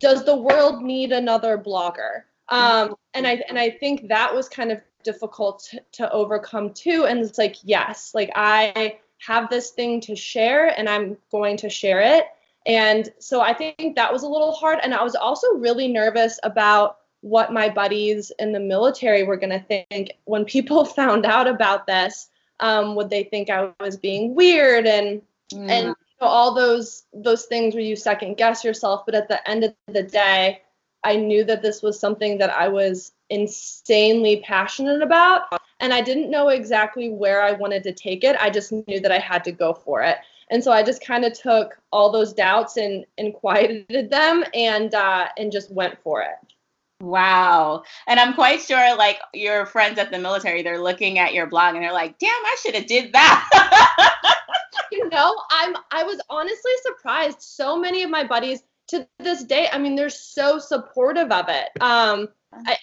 does 0.00 0.24
the 0.24 0.36
world 0.36 0.82
need 0.82 1.12
another 1.12 1.58
blogger? 1.58 2.22
Um, 2.48 2.94
and 3.14 3.26
I 3.26 3.42
and 3.48 3.58
I 3.58 3.70
think 3.70 4.08
that 4.08 4.34
was 4.34 4.48
kind 4.48 4.72
of 4.72 4.80
difficult 5.02 5.68
to, 5.70 5.80
to 5.92 6.10
overcome 6.12 6.72
too. 6.72 7.06
And 7.06 7.20
it's 7.20 7.38
like, 7.38 7.56
yes, 7.62 8.12
like 8.14 8.30
I 8.34 8.98
have 9.18 9.50
this 9.50 9.70
thing 9.70 10.00
to 10.02 10.16
share 10.16 10.68
and 10.78 10.88
I'm 10.88 11.16
going 11.30 11.56
to 11.58 11.68
share 11.68 12.00
it. 12.00 12.24
And 12.66 13.10
so 13.18 13.40
I 13.40 13.54
think 13.54 13.96
that 13.96 14.12
was 14.12 14.22
a 14.22 14.28
little 14.28 14.52
hard. 14.52 14.78
And 14.82 14.94
I 14.94 15.02
was 15.02 15.14
also 15.14 15.54
really 15.54 15.88
nervous 15.88 16.38
about 16.42 16.98
what 17.20 17.52
my 17.52 17.68
buddies 17.68 18.30
in 18.38 18.52
the 18.52 18.60
military 18.60 19.24
were 19.24 19.36
going 19.36 19.50
to 19.50 19.60
think 19.60 20.12
when 20.24 20.44
people 20.44 20.84
found 21.00 21.26
out 21.26 21.48
about 21.48 21.86
this 21.86 22.28
um, 22.60 22.94
would 22.96 23.10
they 23.10 23.24
think 23.24 23.50
I 23.50 23.70
was 23.80 23.96
being 23.96 24.34
weird 24.34 24.86
and 24.86 25.22
mm. 25.52 25.70
and 25.70 25.86
you 25.86 25.94
know, 26.20 26.26
all 26.26 26.54
those 26.54 27.04
those 27.12 27.44
things 27.46 27.74
where 27.74 27.84
you 27.84 27.96
second 27.96 28.36
guess 28.36 28.64
yourself. 28.64 29.04
But 29.06 29.14
at 29.14 29.28
the 29.28 29.48
end 29.48 29.64
of 29.64 29.74
the 29.86 30.02
day, 30.02 30.62
I 31.04 31.16
knew 31.16 31.44
that 31.44 31.62
this 31.62 31.82
was 31.82 31.98
something 31.98 32.38
that 32.38 32.50
I 32.50 32.68
was 32.68 33.12
insanely 33.30 34.42
passionate 34.44 35.02
about, 35.02 35.42
and 35.80 35.92
I 35.92 36.00
didn't 36.00 36.30
know 36.30 36.48
exactly 36.48 37.10
where 37.10 37.42
I 37.42 37.52
wanted 37.52 37.82
to 37.84 37.92
take 37.92 38.24
it. 38.24 38.36
I 38.40 38.50
just 38.50 38.72
knew 38.72 39.00
that 39.00 39.12
I 39.12 39.18
had 39.18 39.44
to 39.44 39.52
go 39.52 39.72
for 39.72 40.02
it. 40.02 40.18
And 40.50 40.64
so 40.64 40.72
I 40.72 40.82
just 40.82 41.04
kind 41.04 41.24
of 41.24 41.38
took 41.38 41.78
all 41.92 42.10
those 42.10 42.32
doubts 42.32 42.76
and, 42.76 43.04
and 43.18 43.34
quieted 43.34 44.10
them 44.10 44.44
and 44.54 44.94
uh, 44.94 45.28
and 45.36 45.52
just 45.52 45.70
went 45.70 45.98
for 46.02 46.22
it. 46.22 46.36
Wow. 47.00 47.84
And 48.08 48.18
I'm 48.18 48.34
quite 48.34 48.60
sure 48.60 48.96
like 48.96 49.18
your 49.32 49.66
friends 49.66 49.98
at 49.98 50.10
the 50.10 50.18
military, 50.18 50.62
they're 50.62 50.82
looking 50.82 51.18
at 51.18 51.32
your 51.32 51.46
blog 51.46 51.74
and 51.74 51.84
they're 51.84 51.92
like, 51.92 52.18
damn, 52.18 52.30
I 52.30 52.56
should 52.60 52.74
have 52.74 52.86
did 52.86 53.12
that. 53.12 54.24
you 54.92 55.08
know, 55.08 55.36
I'm 55.50 55.76
I 55.92 56.02
was 56.02 56.20
honestly 56.28 56.72
surprised. 56.82 57.40
So 57.40 57.78
many 57.78 58.02
of 58.02 58.10
my 58.10 58.24
buddies 58.24 58.62
to 58.88 59.06
this 59.18 59.44
day, 59.44 59.68
I 59.72 59.78
mean, 59.78 59.94
they're 59.94 60.10
so 60.10 60.58
supportive 60.58 61.30
of 61.30 61.48
it. 61.48 61.68
Um 61.80 62.28
I 62.52 62.76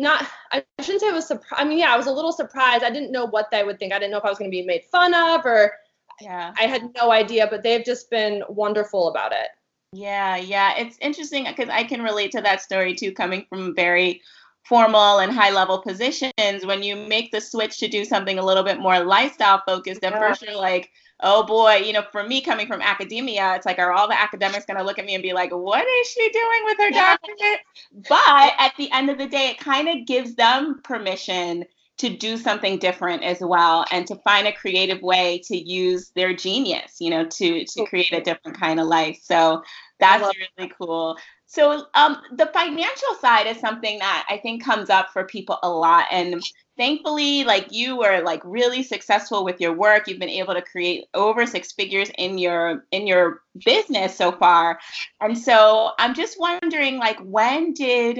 not 0.00 0.26
I 0.52 0.64
shouldn't 0.80 1.02
say 1.02 1.08
I 1.08 1.12
was 1.12 1.26
surprised. 1.26 1.60
I 1.60 1.64
mean, 1.64 1.78
yeah, 1.78 1.94
I 1.94 1.96
was 1.96 2.06
a 2.06 2.12
little 2.12 2.32
surprised. 2.32 2.82
I 2.82 2.90
didn't 2.90 3.12
know 3.12 3.26
what 3.26 3.50
they 3.50 3.62
would 3.62 3.78
think. 3.78 3.92
I 3.92 3.98
didn't 3.98 4.10
know 4.12 4.18
if 4.18 4.24
I 4.24 4.30
was 4.30 4.38
gonna 4.38 4.50
be 4.50 4.62
made 4.62 4.84
fun 4.90 5.14
of 5.14 5.44
or 5.44 5.72
yeah. 6.20 6.52
I 6.58 6.64
had 6.64 6.90
no 6.94 7.10
idea, 7.10 7.46
but 7.50 7.62
they've 7.62 7.84
just 7.84 8.10
been 8.10 8.42
wonderful 8.48 9.08
about 9.08 9.32
it. 9.32 9.48
Yeah, 9.92 10.36
yeah. 10.36 10.74
It's 10.76 10.98
interesting 11.00 11.44
because 11.44 11.68
I 11.68 11.84
can 11.84 12.02
relate 12.02 12.32
to 12.32 12.40
that 12.42 12.62
story 12.62 12.94
too, 12.94 13.12
coming 13.12 13.46
from 13.48 13.74
very 13.74 14.20
formal 14.64 15.18
and 15.18 15.32
high 15.32 15.50
level 15.50 15.82
positions. 15.82 16.64
When 16.64 16.82
you 16.82 16.96
make 16.96 17.32
the 17.32 17.40
switch 17.40 17.78
to 17.78 17.88
do 17.88 18.04
something 18.04 18.38
a 18.38 18.44
little 18.44 18.62
bit 18.62 18.78
more 18.78 19.00
lifestyle 19.00 19.62
focused, 19.66 20.04
at 20.04 20.12
yeah. 20.12 20.18
first 20.18 20.42
you're 20.42 20.56
like, 20.56 20.90
oh 21.22 21.42
boy, 21.42 21.76
you 21.76 21.92
know, 21.92 22.04
for 22.12 22.22
me 22.22 22.40
coming 22.40 22.66
from 22.66 22.80
academia, 22.80 23.54
it's 23.54 23.66
like, 23.66 23.78
are 23.78 23.92
all 23.92 24.08
the 24.08 24.20
academics 24.20 24.66
going 24.66 24.78
to 24.78 24.84
look 24.84 24.98
at 24.98 25.04
me 25.04 25.14
and 25.14 25.22
be 25.22 25.32
like, 25.32 25.50
what 25.50 25.86
is 25.86 26.08
she 26.08 26.30
doing 26.30 26.60
with 26.64 26.78
her 26.78 26.90
doctorate? 26.90 27.60
but 28.08 28.52
at 28.58 28.72
the 28.76 28.90
end 28.92 29.10
of 29.10 29.18
the 29.18 29.26
day, 29.26 29.48
it 29.48 29.58
kind 29.58 29.88
of 29.88 30.06
gives 30.06 30.34
them 30.34 30.80
permission 30.82 31.64
to 32.00 32.08
do 32.08 32.38
something 32.38 32.78
different 32.78 33.22
as 33.22 33.40
well 33.40 33.84
and 33.90 34.06
to 34.06 34.16
find 34.24 34.46
a 34.46 34.52
creative 34.52 35.02
way 35.02 35.38
to 35.44 35.54
use 35.54 36.10
their 36.16 36.32
genius 36.32 36.96
you 36.98 37.10
know 37.10 37.26
to 37.26 37.62
to 37.66 37.84
create 37.84 38.12
a 38.12 38.22
different 38.22 38.58
kind 38.58 38.80
of 38.80 38.86
life. 38.86 39.18
So 39.22 39.62
that's 39.98 40.34
really 40.58 40.72
cool. 40.80 41.18
So 41.44 41.84
um, 41.94 42.16
the 42.36 42.46
financial 42.54 43.14
side 43.20 43.46
is 43.46 43.58
something 43.58 43.98
that 43.98 44.24
i 44.30 44.38
think 44.38 44.64
comes 44.64 44.88
up 44.88 45.10
for 45.12 45.24
people 45.24 45.58
a 45.62 45.68
lot 45.68 46.06
and 46.10 46.42
thankfully 46.80 47.44
like 47.44 47.70
you 47.70 47.98
were 47.98 48.22
like 48.22 48.40
really 48.42 48.82
successful 48.82 49.44
with 49.44 49.60
your 49.60 49.74
work 49.74 50.08
you've 50.08 50.18
been 50.18 50.30
able 50.30 50.54
to 50.54 50.62
create 50.62 51.04
over 51.12 51.44
six 51.44 51.72
figures 51.72 52.10
in 52.16 52.38
your 52.38 52.86
in 52.90 53.06
your 53.06 53.42
business 53.66 54.16
so 54.16 54.32
far 54.32 54.78
and 55.20 55.36
so 55.36 55.90
i'm 55.98 56.14
just 56.14 56.40
wondering 56.40 56.96
like 56.96 57.18
when 57.20 57.74
did 57.74 58.18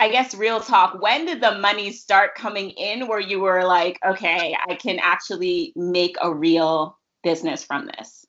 I 0.00 0.08
guess 0.08 0.34
real 0.34 0.58
talk, 0.58 1.00
when 1.00 1.26
did 1.26 1.40
the 1.40 1.58
money 1.58 1.92
start 1.92 2.34
coming 2.34 2.70
in 2.70 3.06
where 3.06 3.20
you 3.20 3.38
were 3.38 3.62
like, 3.62 4.00
okay, 4.04 4.56
I 4.68 4.74
can 4.74 4.98
actually 5.00 5.72
make 5.76 6.16
a 6.20 6.34
real 6.34 6.98
business 7.22 7.62
from 7.62 7.86
this? 7.86 8.26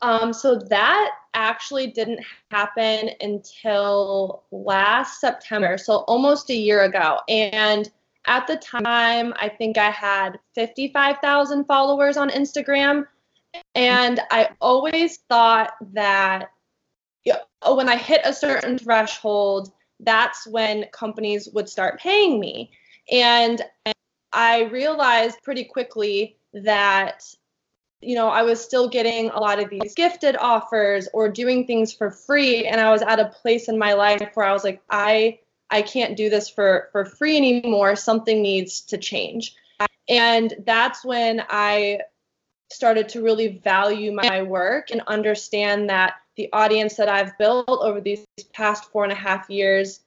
Um, 0.00 0.32
so 0.32 0.56
that 0.56 1.10
actually 1.34 1.88
didn't 1.88 2.24
happen 2.50 3.10
until 3.20 4.44
last 4.52 5.20
September, 5.20 5.76
so 5.76 5.96
almost 6.08 6.48
a 6.48 6.56
year 6.56 6.84
ago. 6.84 7.18
And 7.28 7.90
at 8.26 8.46
the 8.46 8.56
time, 8.56 9.34
I 9.36 9.48
think 9.48 9.78
I 9.78 9.90
had 9.90 10.38
55,000 10.54 11.64
followers 11.64 12.16
on 12.16 12.30
Instagram. 12.30 13.06
And 13.74 14.20
I 14.30 14.50
always 14.60 15.18
thought 15.28 15.72
that 15.92 16.50
know, 17.26 17.38
oh, 17.62 17.76
when 17.76 17.88
I 17.88 17.96
hit 17.96 18.22
a 18.24 18.32
certain 18.32 18.78
threshold, 18.78 19.72
that's 20.00 20.46
when 20.46 20.86
companies 20.92 21.48
would 21.52 21.68
start 21.68 22.00
paying 22.00 22.40
me. 22.40 22.70
And 23.10 23.62
I 24.32 24.62
realized 24.64 25.42
pretty 25.42 25.64
quickly 25.64 26.36
that 26.52 27.24
you 28.04 28.16
know, 28.16 28.28
I 28.28 28.42
was 28.42 28.60
still 28.60 28.88
getting 28.88 29.30
a 29.30 29.38
lot 29.38 29.60
of 29.62 29.70
these 29.70 29.94
gifted 29.94 30.36
offers 30.36 31.08
or 31.12 31.28
doing 31.28 31.68
things 31.68 31.92
for 31.92 32.10
free 32.10 32.66
and 32.66 32.80
I 32.80 32.90
was 32.90 33.00
at 33.00 33.20
a 33.20 33.26
place 33.26 33.68
in 33.68 33.78
my 33.78 33.92
life 33.92 34.28
where 34.34 34.44
I 34.44 34.52
was 34.52 34.64
like 34.64 34.82
I 34.90 35.38
I 35.72 35.82
can't 35.82 36.16
do 36.16 36.30
this 36.30 36.48
for 36.48 36.88
for 36.92 37.04
free 37.04 37.36
anymore. 37.36 37.96
Something 37.96 38.42
needs 38.42 38.82
to 38.82 38.98
change. 38.98 39.56
And 40.08 40.54
that's 40.64 41.04
when 41.04 41.42
I 41.48 42.00
started 42.70 43.08
to 43.10 43.22
really 43.22 43.58
value 43.58 44.12
my 44.12 44.42
work 44.42 44.90
and 44.90 45.02
understand 45.06 45.90
that 45.90 46.14
the 46.36 46.48
audience 46.52 46.96
that 46.96 47.08
I've 47.08 47.36
built 47.38 47.68
over 47.68 48.00
these 48.00 48.24
past 48.52 48.90
four 48.90 49.04
and 49.04 49.12
a 49.12 49.16
half 49.16 49.50
years 49.50 50.00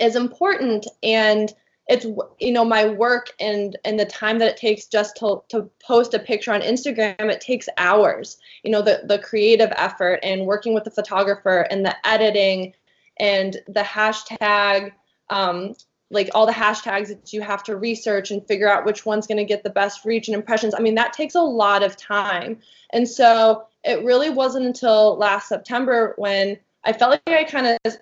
is 0.00 0.16
important 0.16 0.86
and 1.02 1.52
it's 1.88 2.04
you 2.38 2.52
know 2.52 2.64
my 2.64 2.86
work 2.86 3.30
and 3.40 3.78
and 3.84 3.98
the 3.98 4.04
time 4.04 4.38
that 4.38 4.50
it 4.50 4.56
takes 4.56 4.86
just 4.86 5.16
to, 5.16 5.42
to 5.48 5.70
post 5.82 6.12
a 6.12 6.18
picture 6.18 6.52
on 6.52 6.60
instagram 6.60 7.14
it 7.18 7.40
takes 7.40 7.68
hours 7.78 8.36
you 8.62 8.70
know 8.70 8.82
the 8.82 9.00
the 9.04 9.18
creative 9.18 9.72
effort 9.76 10.20
and 10.22 10.44
working 10.44 10.74
with 10.74 10.84
the 10.84 10.90
photographer 10.90 11.66
and 11.70 11.86
the 11.86 12.06
editing 12.06 12.74
and 13.18 13.56
the 13.66 13.80
hashtag 13.80 14.92
um, 15.30 15.74
like 16.10 16.30
all 16.34 16.46
the 16.46 16.52
hashtags 16.52 17.08
that 17.08 17.32
you 17.32 17.42
have 17.42 17.62
to 17.64 17.76
research 17.76 18.30
and 18.30 18.46
figure 18.46 18.70
out 18.70 18.86
which 18.86 19.04
one's 19.04 19.26
going 19.26 19.38
to 19.38 19.44
get 19.44 19.62
the 19.62 19.70
best 19.70 20.04
reach 20.04 20.28
and 20.28 20.34
impressions 20.34 20.74
i 20.74 20.80
mean 20.80 20.94
that 20.94 21.12
takes 21.12 21.34
a 21.34 21.40
lot 21.40 21.82
of 21.82 21.96
time 21.96 22.58
and 22.92 23.08
so 23.08 23.66
it 23.84 24.04
really 24.04 24.30
wasn't 24.30 24.66
until 24.66 25.16
last 25.16 25.48
September 25.48 26.14
when 26.16 26.58
I 26.84 26.92
felt 26.92 27.10
like 27.10 27.22
I 27.26 27.44
kind 27.44 27.78
of 27.84 27.96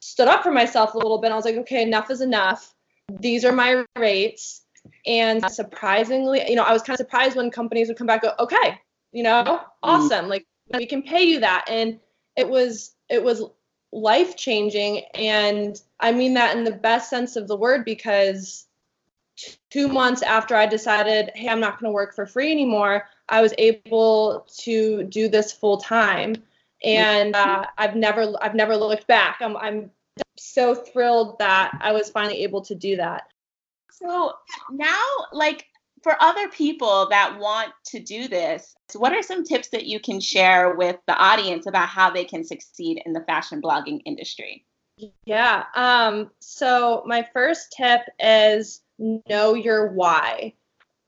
stood 0.00 0.28
up 0.28 0.42
for 0.42 0.50
myself 0.50 0.94
a 0.94 0.98
little 0.98 1.18
bit. 1.18 1.32
I 1.32 1.36
was 1.36 1.44
like, 1.44 1.56
okay, 1.56 1.82
enough 1.82 2.10
is 2.10 2.20
enough. 2.20 2.74
These 3.20 3.44
are 3.44 3.52
my 3.52 3.84
rates. 3.96 4.62
And 5.06 5.44
surprisingly, 5.50 6.42
you 6.48 6.56
know, 6.56 6.62
I 6.62 6.72
was 6.72 6.82
kind 6.82 6.94
of 6.94 6.98
surprised 6.98 7.36
when 7.36 7.50
companies 7.50 7.88
would 7.88 7.96
come 7.96 8.06
back, 8.06 8.22
go, 8.22 8.32
okay, 8.38 8.80
you 9.12 9.22
know, 9.22 9.44
mm-hmm. 9.44 9.64
awesome. 9.82 10.28
Like 10.28 10.46
we 10.74 10.86
can 10.86 11.02
pay 11.02 11.22
you 11.22 11.40
that. 11.40 11.66
And 11.68 12.00
it 12.36 12.48
was, 12.48 12.94
it 13.08 13.22
was 13.22 13.42
life 13.92 14.36
changing. 14.36 15.04
And 15.14 15.80
I 16.00 16.12
mean 16.12 16.34
that 16.34 16.56
in 16.56 16.64
the 16.64 16.72
best 16.72 17.10
sense 17.10 17.36
of 17.36 17.48
the 17.48 17.56
word 17.56 17.84
because 17.84 18.66
two 19.70 19.88
months 19.88 20.22
after 20.22 20.54
I 20.54 20.66
decided, 20.66 21.30
hey, 21.34 21.48
I'm 21.48 21.60
not 21.60 21.78
going 21.78 21.90
to 21.90 21.94
work 21.94 22.14
for 22.14 22.26
free 22.26 22.50
anymore, 22.50 23.08
I 23.28 23.40
was 23.40 23.54
able 23.58 24.46
to 24.58 25.04
do 25.04 25.28
this 25.28 25.52
full 25.52 25.78
time, 25.78 26.34
and 26.82 27.36
uh, 27.36 27.66
I've 27.76 27.94
never 27.94 28.32
I've 28.40 28.54
never 28.54 28.76
looked 28.76 29.06
back. 29.06 29.38
I'm 29.40 29.56
I'm 29.56 29.90
so 30.36 30.74
thrilled 30.74 31.38
that 31.38 31.76
I 31.80 31.92
was 31.92 32.08
finally 32.08 32.42
able 32.42 32.62
to 32.62 32.74
do 32.74 32.96
that. 32.96 33.24
So 33.90 34.32
now, 34.70 35.04
like 35.32 35.66
for 36.02 36.20
other 36.20 36.48
people 36.48 37.08
that 37.10 37.38
want 37.38 37.72
to 37.86 38.00
do 38.00 38.28
this, 38.28 38.74
what 38.94 39.12
are 39.12 39.22
some 39.22 39.44
tips 39.44 39.68
that 39.68 39.86
you 39.86 40.00
can 40.00 40.20
share 40.20 40.74
with 40.74 40.96
the 41.06 41.16
audience 41.16 41.66
about 41.66 41.88
how 41.88 42.10
they 42.10 42.24
can 42.24 42.44
succeed 42.44 43.02
in 43.04 43.12
the 43.12 43.22
fashion 43.22 43.60
blogging 43.60 44.00
industry? 44.04 44.64
Yeah. 45.24 45.64
Um, 45.74 46.30
so 46.40 47.02
my 47.06 47.26
first 47.32 47.74
tip 47.76 48.00
is 48.18 48.82
know 48.98 49.54
your 49.54 49.88
why. 49.88 50.54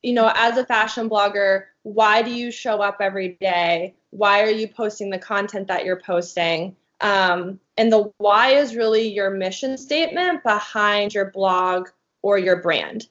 You 0.02 0.14
know, 0.14 0.32
as 0.34 0.56
a 0.56 0.64
fashion 0.64 1.10
blogger, 1.10 1.64
why 1.82 2.22
do 2.22 2.30
you 2.30 2.50
show 2.50 2.80
up 2.80 2.98
every 3.00 3.36
day? 3.40 3.94
Why 4.10 4.42
are 4.42 4.50
you 4.50 4.68
posting 4.68 5.10
the 5.10 5.18
content 5.18 5.68
that 5.68 5.84
you're 5.84 6.00
posting? 6.00 6.76
Um, 7.00 7.60
and 7.76 7.92
the 7.92 8.12
why 8.18 8.50
is 8.50 8.76
really 8.76 9.08
your 9.08 9.30
mission 9.30 9.76
statement 9.78 10.42
behind 10.42 11.14
your 11.14 11.30
blog 11.30 11.88
or 12.22 12.38
your 12.38 12.60
brand. 12.60 13.08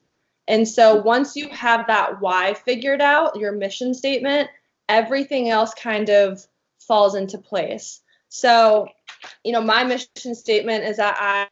And 0.50 0.66
so 0.66 0.96
once 0.96 1.36
you 1.36 1.48
have 1.50 1.86
that 1.86 2.20
why 2.20 2.54
figured 2.54 3.00
out, 3.00 3.36
your 3.36 3.52
mission 3.52 3.94
statement, 3.94 4.50
everything 4.88 5.48
else 5.48 5.72
kind 5.74 6.10
of 6.10 6.44
falls 6.80 7.14
into 7.14 7.38
place. 7.38 8.00
So, 8.28 8.88
you 9.44 9.52
know, 9.52 9.60
my 9.60 9.84
mission 9.84 10.34
statement 10.34 10.82
is 10.82 10.96
that 10.96 11.16
I 11.20 11.46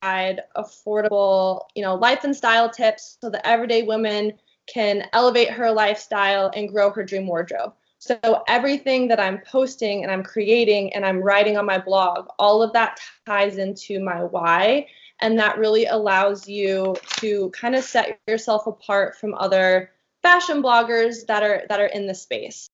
provide 0.00 0.42
affordable, 0.56 1.62
you 1.74 1.82
know, 1.82 1.96
life 1.96 2.22
and 2.22 2.34
style 2.34 2.70
tips 2.70 3.18
so 3.20 3.28
that 3.30 3.44
everyday 3.44 3.82
women 3.82 4.34
can 4.68 5.08
elevate 5.12 5.50
her 5.50 5.72
lifestyle 5.72 6.48
and 6.54 6.68
grow 6.68 6.90
her 6.90 7.02
dream 7.02 7.26
wardrobe. 7.26 7.72
So 7.98 8.44
everything 8.46 9.08
that 9.08 9.18
I'm 9.18 9.40
posting 9.40 10.04
and 10.04 10.12
I'm 10.12 10.22
creating 10.22 10.92
and 10.92 11.04
I'm 11.04 11.20
writing 11.20 11.56
on 11.56 11.66
my 11.66 11.78
blog, 11.78 12.28
all 12.38 12.62
of 12.62 12.72
that 12.74 13.00
ties 13.26 13.58
into 13.58 13.98
my 13.98 14.22
why 14.22 14.86
and 15.24 15.38
that 15.38 15.56
really 15.56 15.86
allows 15.86 16.46
you 16.46 16.94
to 17.16 17.48
kind 17.50 17.74
of 17.74 17.82
set 17.82 18.20
yourself 18.28 18.66
apart 18.66 19.16
from 19.16 19.34
other 19.34 19.90
fashion 20.22 20.62
bloggers 20.62 21.24
that 21.26 21.42
are 21.42 21.62
that 21.70 21.80
are 21.80 21.86
in 21.86 22.06
the 22.06 22.14
space. 22.14 22.68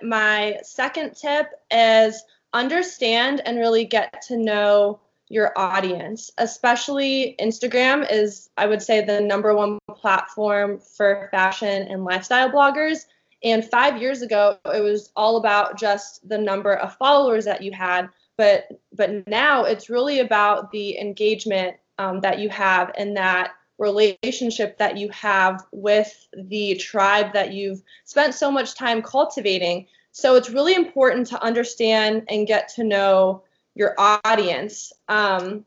My 0.00 0.58
second 0.62 1.14
tip 1.14 1.48
is 1.70 2.24
understand 2.54 3.42
and 3.44 3.58
really 3.58 3.84
get 3.84 4.22
to 4.28 4.38
know 4.38 5.00
your 5.28 5.52
audience, 5.54 6.30
especially 6.38 7.36
Instagram 7.38 8.10
is, 8.10 8.48
I 8.56 8.66
would 8.66 8.80
say, 8.80 9.04
the 9.04 9.20
number 9.20 9.54
one 9.54 9.78
platform 9.90 10.78
for 10.78 11.28
fashion 11.30 11.88
and 11.88 12.04
lifestyle 12.04 12.50
bloggers. 12.50 13.04
And 13.44 13.68
five 13.68 14.00
years 14.00 14.22
ago, 14.22 14.56
it 14.64 14.82
was 14.82 15.12
all 15.14 15.36
about 15.36 15.78
just 15.78 16.26
the 16.26 16.38
number 16.38 16.72
of 16.74 16.96
followers 16.96 17.44
that 17.44 17.62
you 17.62 17.72
had. 17.72 18.08
But 18.38 18.68
but 18.94 19.28
now 19.28 19.64
it's 19.64 19.90
really 19.90 20.20
about 20.20 20.70
the 20.70 20.98
engagement 20.98 21.76
um, 21.98 22.20
that 22.20 22.38
you 22.38 22.48
have 22.48 22.92
and 22.96 23.16
that 23.16 23.52
relationship 23.78 24.78
that 24.78 24.96
you 24.96 25.08
have 25.10 25.64
with 25.72 26.28
the 26.34 26.76
tribe 26.76 27.32
that 27.32 27.52
you've 27.52 27.82
spent 28.04 28.34
so 28.34 28.50
much 28.50 28.76
time 28.76 29.02
cultivating 29.02 29.86
So 30.12 30.36
it's 30.36 30.50
really 30.50 30.74
important 30.74 31.26
to 31.28 31.42
understand 31.42 32.24
and 32.28 32.46
get 32.46 32.68
to 32.74 32.84
know 32.84 33.42
your 33.74 33.94
audience. 33.98 34.92
Um, 35.08 35.64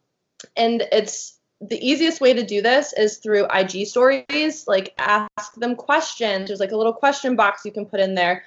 and 0.55 0.83
it's 0.91 1.39
the 1.61 1.79
easiest 1.83 2.21
way 2.21 2.33
to 2.33 2.43
do 2.43 2.61
this 2.61 2.93
is 2.93 3.17
through 3.17 3.47
IG 3.51 3.87
stories. 3.87 4.67
Like 4.67 4.93
ask 4.99 5.55
them 5.55 5.75
questions. 5.75 6.47
There's 6.47 6.59
like 6.59 6.73
a 6.73 6.77
little 6.77 6.93
question 6.93 7.35
box 7.35 7.65
you 7.65 7.71
can 7.71 7.85
put 7.85 7.99
in 7.99 8.13
there. 8.13 8.45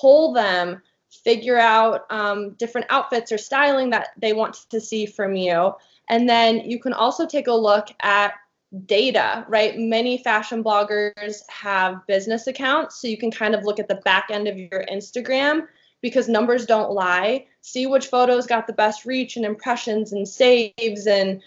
Pull 0.00 0.34
them. 0.34 0.82
Figure 1.24 1.58
out 1.58 2.04
um, 2.10 2.50
different 2.52 2.86
outfits 2.90 3.32
or 3.32 3.38
styling 3.38 3.90
that 3.90 4.08
they 4.18 4.34
want 4.34 4.54
to 4.68 4.80
see 4.80 5.06
from 5.06 5.34
you. 5.34 5.72
And 6.08 6.28
then 6.28 6.60
you 6.60 6.80
can 6.80 6.92
also 6.92 7.26
take 7.26 7.46
a 7.46 7.52
look 7.52 7.88
at 8.00 8.34
data, 8.86 9.46
right? 9.48 9.78
Many 9.78 10.18
fashion 10.18 10.62
bloggers 10.62 11.40
have 11.48 12.06
business 12.06 12.46
accounts, 12.46 13.00
so 13.00 13.08
you 13.08 13.16
can 13.16 13.30
kind 13.30 13.54
of 13.54 13.64
look 13.64 13.78
at 13.78 13.88
the 13.88 13.96
back 13.96 14.28
end 14.30 14.48
of 14.48 14.58
your 14.58 14.84
Instagram 14.90 15.66
because 16.00 16.28
numbers 16.28 16.66
don't 16.66 16.92
lie. 16.92 17.46
See 17.62 17.86
which 17.86 18.06
photos 18.06 18.46
got 18.46 18.66
the 18.66 18.72
best 18.72 19.04
reach 19.04 19.36
and 19.36 19.44
impressions 19.44 20.12
and 20.12 20.26
saves 20.26 21.06
and, 21.06 21.42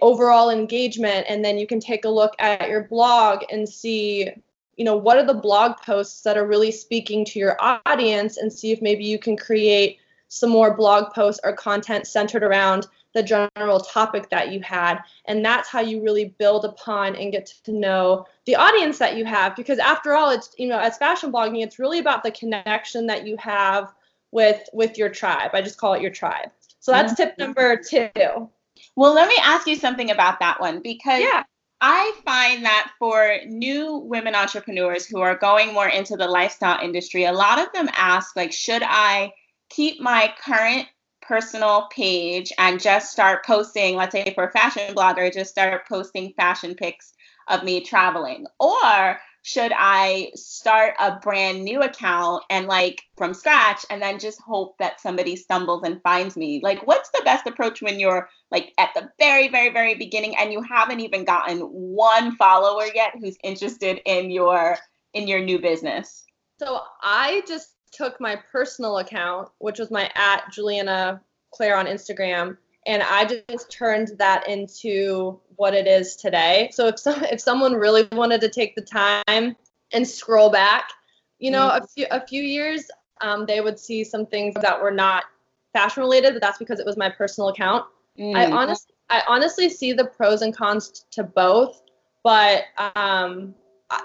overall 0.00 0.48
engagement 0.48 1.26
and 1.28 1.44
then 1.44 1.58
you 1.58 1.66
can 1.66 1.80
take 1.80 2.04
a 2.04 2.08
look 2.08 2.34
at 2.38 2.68
your 2.68 2.84
blog 2.84 3.42
and 3.50 3.68
see 3.68 4.30
you 4.76 4.84
know 4.84 4.96
what 4.96 5.18
are 5.18 5.26
the 5.26 5.34
blog 5.34 5.76
posts 5.78 6.22
that 6.22 6.36
are 6.36 6.46
really 6.46 6.70
speaking 6.70 7.24
to 7.24 7.40
your 7.40 7.56
audience 7.60 8.36
and 8.36 8.52
see 8.52 8.70
if 8.70 8.80
maybe 8.80 9.04
you 9.04 9.18
can 9.18 9.36
create 9.36 9.98
some 10.28 10.50
more 10.50 10.72
blog 10.72 11.12
posts 11.12 11.40
or 11.42 11.52
content 11.52 12.06
centered 12.06 12.44
around 12.44 12.86
the 13.14 13.22
general 13.22 13.80
topic 13.80 14.30
that 14.30 14.52
you 14.52 14.60
had. 14.60 14.98
And 15.26 15.44
that's 15.44 15.68
how 15.68 15.80
you 15.80 16.02
really 16.02 16.34
build 16.38 16.64
upon 16.64 17.16
and 17.16 17.32
get 17.32 17.46
to 17.64 17.72
know 17.72 18.26
the 18.46 18.56
audience 18.56 18.98
that 18.98 19.16
you 19.16 19.24
have. 19.24 19.54
Because 19.56 19.78
after 19.78 20.14
all, 20.14 20.30
it's, 20.30 20.54
you 20.58 20.68
know, 20.68 20.78
as 20.78 20.98
fashion 20.98 21.32
blogging, 21.32 21.62
it's 21.62 21.78
really 21.78 21.98
about 21.98 22.22
the 22.22 22.30
connection 22.30 23.06
that 23.06 23.26
you 23.26 23.36
have 23.36 23.92
with 24.30 24.68
with 24.72 24.98
your 24.98 25.10
tribe. 25.10 25.50
I 25.52 25.62
just 25.62 25.78
call 25.78 25.94
it 25.94 26.02
your 26.02 26.10
tribe. 26.10 26.50
So 26.80 26.90
that's 26.90 27.12
mm-hmm. 27.12 27.22
tip 27.22 27.38
number 27.38 27.76
two. 27.76 28.48
Well, 28.96 29.14
let 29.14 29.28
me 29.28 29.36
ask 29.42 29.66
you 29.66 29.76
something 29.76 30.10
about 30.10 30.40
that 30.40 30.60
one 30.60 30.82
because 30.82 31.20
yeah. 31.20 31.44
I 31.80 32.12
find 32.24 32.64
that 32.64 32.92
for 32.98 33.38
new 33.46 33.96
women 33.96 34.34
entrepreneurs 34.34 35.06
who 35.06 35.20
are 35.20 35.36
going 35.36 35.72
more 35.72 35.88
into 35.88 36.16
the 36.16 36.26
lifestyle 36.26 36.82
industry, 36.82 37.24
a 37.24 37.32
lot 37.32 37.58
of 37.58 37.72
them 37.72 37.88
ask, 37.92 38.36
like, 38.36 38.52
should 38.52 38.82
I 38.84 39.32
keep 39.68 40.00
my 40.00 40.32
current 40.44 40.86
personal 41.22 41.88
page 41.90 42.52
and 42.58 42.80
just 42.80 43.12
start 43.12 43.44
posting, 43.44 43.96
let's 43.96 44.12
say 44.12 44.32
for 44.34 44.44
a 44.44 44.52
fashion 44.52 44.94
blogger, 44.94 45.32
just 45.32 45.50
start 45.50 45.88
posting 45.88 46.32
fashion 46.36 46.74
pics 46.74 47.12
of 47.48 47.64
me 47.64 47.80
traveling? 47.80 48.46
Or 48.60 49.18
should 49.42 49.72
I 49.76 50.30
start 50.36 50.94
a 51.00 51.16
brand 51.16 51.64
new 51.64 51.82
account 51.82 52.44
and 52.48 52.66
like 52.66 53.02
from 53.16 53.34
scratch 53.34 53.84
and 53.90 54.00
then 54.00 54.20
just 54.20 54.40
hope 54.40 54.78
that 54.78 55.00
somebody 55.00 55.34
stumbles 55.34 55.82
and 55.84 56.00
finds 56.02 56.36
me? 56.36 56.60
Like, 56.62 56.86
what's 56.86 57.10
the 57.10 57.22
best 57.24 57.46
approach 57.46 57.82
when 57.82 57.98
you're 57.98 58.28
like 58.52 58.72
at 58.78 58.90
the 58.94 59.10
very, 59.18 59.48
very, 59.48 59.70
very 59.70 59.94
beginning 59.94 60.36
and 60.36 60.52
you 60.52 60.62
haven't 60.62 61.00
even 61.00 61.24
gotten 61.24 61.60
one 61.60 62.36
follower 62.36 62.86
yet 62.94 63.14
who's 63.18 63.36
interested 63.42 64.00
in 64.06 64.30
your 64.30 64.78
in 65.12 65.26
your 65.26 65.40
new 65.40 65.58
business? 65.58 66.24
So 66.58 66.80
I 67.02 67.42
just 67.48 67.68
took 67.92 68.20
my 68.20 68.36
personal 68.50 68.98
account, 68.98 69.48
which 69.58 69.78
was 69.78 69.90
my 69.90 70.10
at 70.14 70.50
Juliana 70.50 71.20
Claire 71.52 71.76
on 71.76 71.86
Instagram, 71.86 72.56
and 72.86 73.02
I 73.02 73.24
just 73.24 73.70
turned 73.70 74.12
that 74.18 74.48
into 74.48 75.38
what 75.56 75.74
it 75.74 75.86
is 75.86 76.16
today. 76.16 76.70
So 76.72 76.88
if 76.88 76.98
some 76.98 77.22
if 77.24 77.40
someone 77.40 77.74
really 77.74 78.08
wanted 78.12 78.40
to 78.40 78.48
take 78.48 78.74
the 78.74 78.82
time 78.82 79.56
and 79.92 80.06
scroll 80.06 80.50
back, 80.50 80.90
you 81.38 81.50
know, 81.50 81.68
mm-hmm. 81.68 81.84
a 81.84 81.86
few 81.88 82.06
a 82.10 82.26
few 82.26 82.42
years, 82.42 82.90
um, 83.20 83.46
they 83.46 83.60
would 83.60 83.78
see 83.78 84.02
some 84.02 84.26
things 84.26 84.54
that 84.60 84.82
were 84.82 84.90
not 84.90 85.24
fashion 85.72 86.02
related, 86.02 86.32
but 86.32 86.42
that's 86.42 86.58
because 86.58 86.80
it 86.80 86.86
was 86.86 86.96
my 86.96 87.08
personal 87.08 87.50
account. 87.50 87.84
Mm-hmm. 88.18 88.36
I 88.36 88.50
honestly 88.50 88.94
I 89.10 89.22
honestly 89.28 89.68
see 89.68 89.92
the 89.92 90.06
pros 90.06 90.42
and 90.42 90.56
cons 90.56 91.04
to 91.12 91.22
both, 91.22 91.82
but 92.24 92.64
um, 92.96 93.54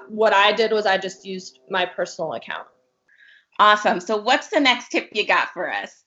what 0.10 0.34
I 0.34 0.52
did 0.52 0.71
was 0.71 0.86
I 0.86 0.97
just 0.97 1.26
used 1.26 1.60
my 1.69 1.86
personal 1.86 2.34
account. 2.34 2.67
Awesome. 3.60 4.00
So, 4.00 4.17
what's 4.17 4.50
the 4.50 4.60
next 4.60 4.89
tip 4.89 5.10
you 5.13 5.26
got 5.26 5.50
for 5.54 5.72
us? 5.72 6.04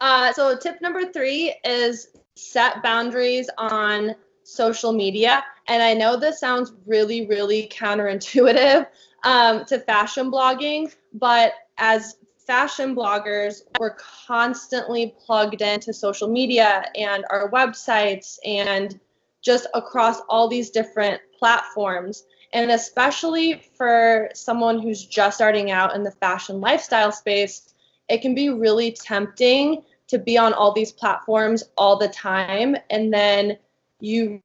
Uh, 0.00 0.32
so, 0.32 0.56
tip 0.56 0.80
number 0.80 1.12
three 1.12 1.54
is 1.64 2.08
set 2.36 2.82
boundaries 2.82 3.50
on 3.58 4.14
social 4.44 4.92
media. 4.92 5.44
And 5.68 5.82
I 5.82 5.92
know 5.92 6.16
this 6.16 6.40
sounds 6.40 6.72
really, 6.86 7.26
really 7.26 7.68
counterintuitive 7.68 8.86
um, 9.24 9.64
to 9.66 9.78
fashion 9.80 10.30
blogging, 10.30 10.94
but 11.12 11.52
as 11.76 12.16
fashion 12.46 12.96
bloggers, 12.96 13.60
we're 13.78 13.96
constantly 14.26 15.14
plugged 15.26 15.60
into 15.60 15.92
social 15.92 16.28
media 16.28 16.84
and 16.94 17.24
our 17.30 17.50
websites 17.50 18.38
and 18.44 18.98
just 19.42 19.66
across 19.74 20.20
all 20.28 20.48
these 20.48 20.70
different 20.70 21.20
platforms. 21.38 22.24
And 22.52 22.70
especially 22.70 23.62
for 23.76 24.30
someone 24.34 24.80
who's 24.80 25.04
just 25.04 25.36
starting 25.36 25.70
out 25.70 25.94
in 25.94 26.02
the 26.02 26.10
fashion 26.12 26.60
lifestyle 26.60 27.12
space, 27.12 27.74
it 28.08 28.22
can 28.22 28.34
be 28.34 28.48
really 28.48 28.92
tempting 28.92 29.82
to 30.08 30.18
be 30.18 30.38
on 30.38 30.54
all 30.54 30.72
these 30.72 30.92
platforms 30.92 31.62
all 31.76 31.98
the 31.98 32.08
time 32.08 32.76
and 32.90 33.12
then 33.12 33.58
you 34.00 34.40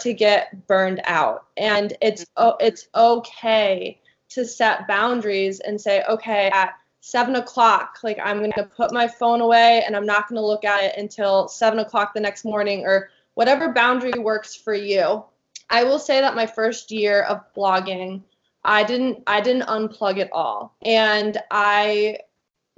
to 0.00 0.12
get 0.12 0.66
burned 0.66 1.00
out. 1.04 1.46
And 1.56 1.96
it's 2.00 2.24
oh, 2.36 2.56
it's 2.60 2.88
okay 2.94 4.00
to 4.30 4.44
set 4.44 4.88
boundaries 4.88 5.60
and 5.60 5.80
say, 5.80 6.02
okay, 6.08 6.50
at 6.52 6.74
seven 7.00 7.36
o'clock, 7.36 7.98
like 8.02 8.18
I'm 8.22 8.40
gonna 8.40 8.68
put 8.74 8.92
my 8.92 9.06
phone 9.06 9.40
away 9.40 9.84
and 9.86 9.94
I'm 9.94 10.06
not 10.06 10.28
gonna 10.28 10.44
look 10.44 10.64
at 10.64 10.82
it 10.82 10.94
until 10.96 11.48
seven 11.48 11.78
o'clock 11.78 12.14
the 12.14 12.20
next 12.20 12.44
morning 12.44 12.84
or 12.84 13.10
whatever 13.34 13.72
boundary 13.72 14.18
works 14.18 14.54
for 14.54 14.74
you. 14.74 15.24
I 15.70 15.84
will 15.84 15.98
say 15.98 16.20
that 16.20 16.36
my 16.36 16.46
first 16.46 16.90
year 16.90 17.22
of 17.22 17.42
blogging, 17.54 18.22
I 18.64 18.84
didn't 18.84 19.22
I 19.26 19.40
didn't 19.40 19.62
unplug 19.62 20.18
it 20.18 20.30
all, 20.32 20.74
and 20.82 21.38
I 21.50 22.18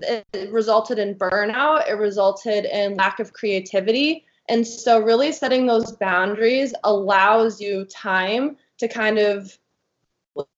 it 0.00 0.50
resulted 0.50 0.98
in 0.98 1.14
burnout. 1.14 1.88
It 1.88 1.94
resulted 1.94 2.64
in 2.66 2.96
lack 2.96 3.20
of 3.20 3.32
creativity, 3.32 4.24
and 4.48 4.66
so 4.66 5.00
really 5.00 5.32
setting 5.32 5.66
those 5.66 5.92
boundaries 5.92 6.74
allows 6.84 7.60
you 7.60 7.84
time 7.86 8.56
to 8.78 8.88
kind 8.88 9.18
of 9.18 9.56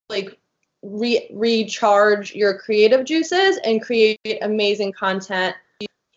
like 0.09 0.38
re- 0.83 1.29
recharge 1.33 2.35
your 2.35 2.59
creative 2.59 3.05
juices 3.05 3.59
and 3.64 3.83
create 3.83 4.19
amazing 4.43 4.93
content 4.93 5.55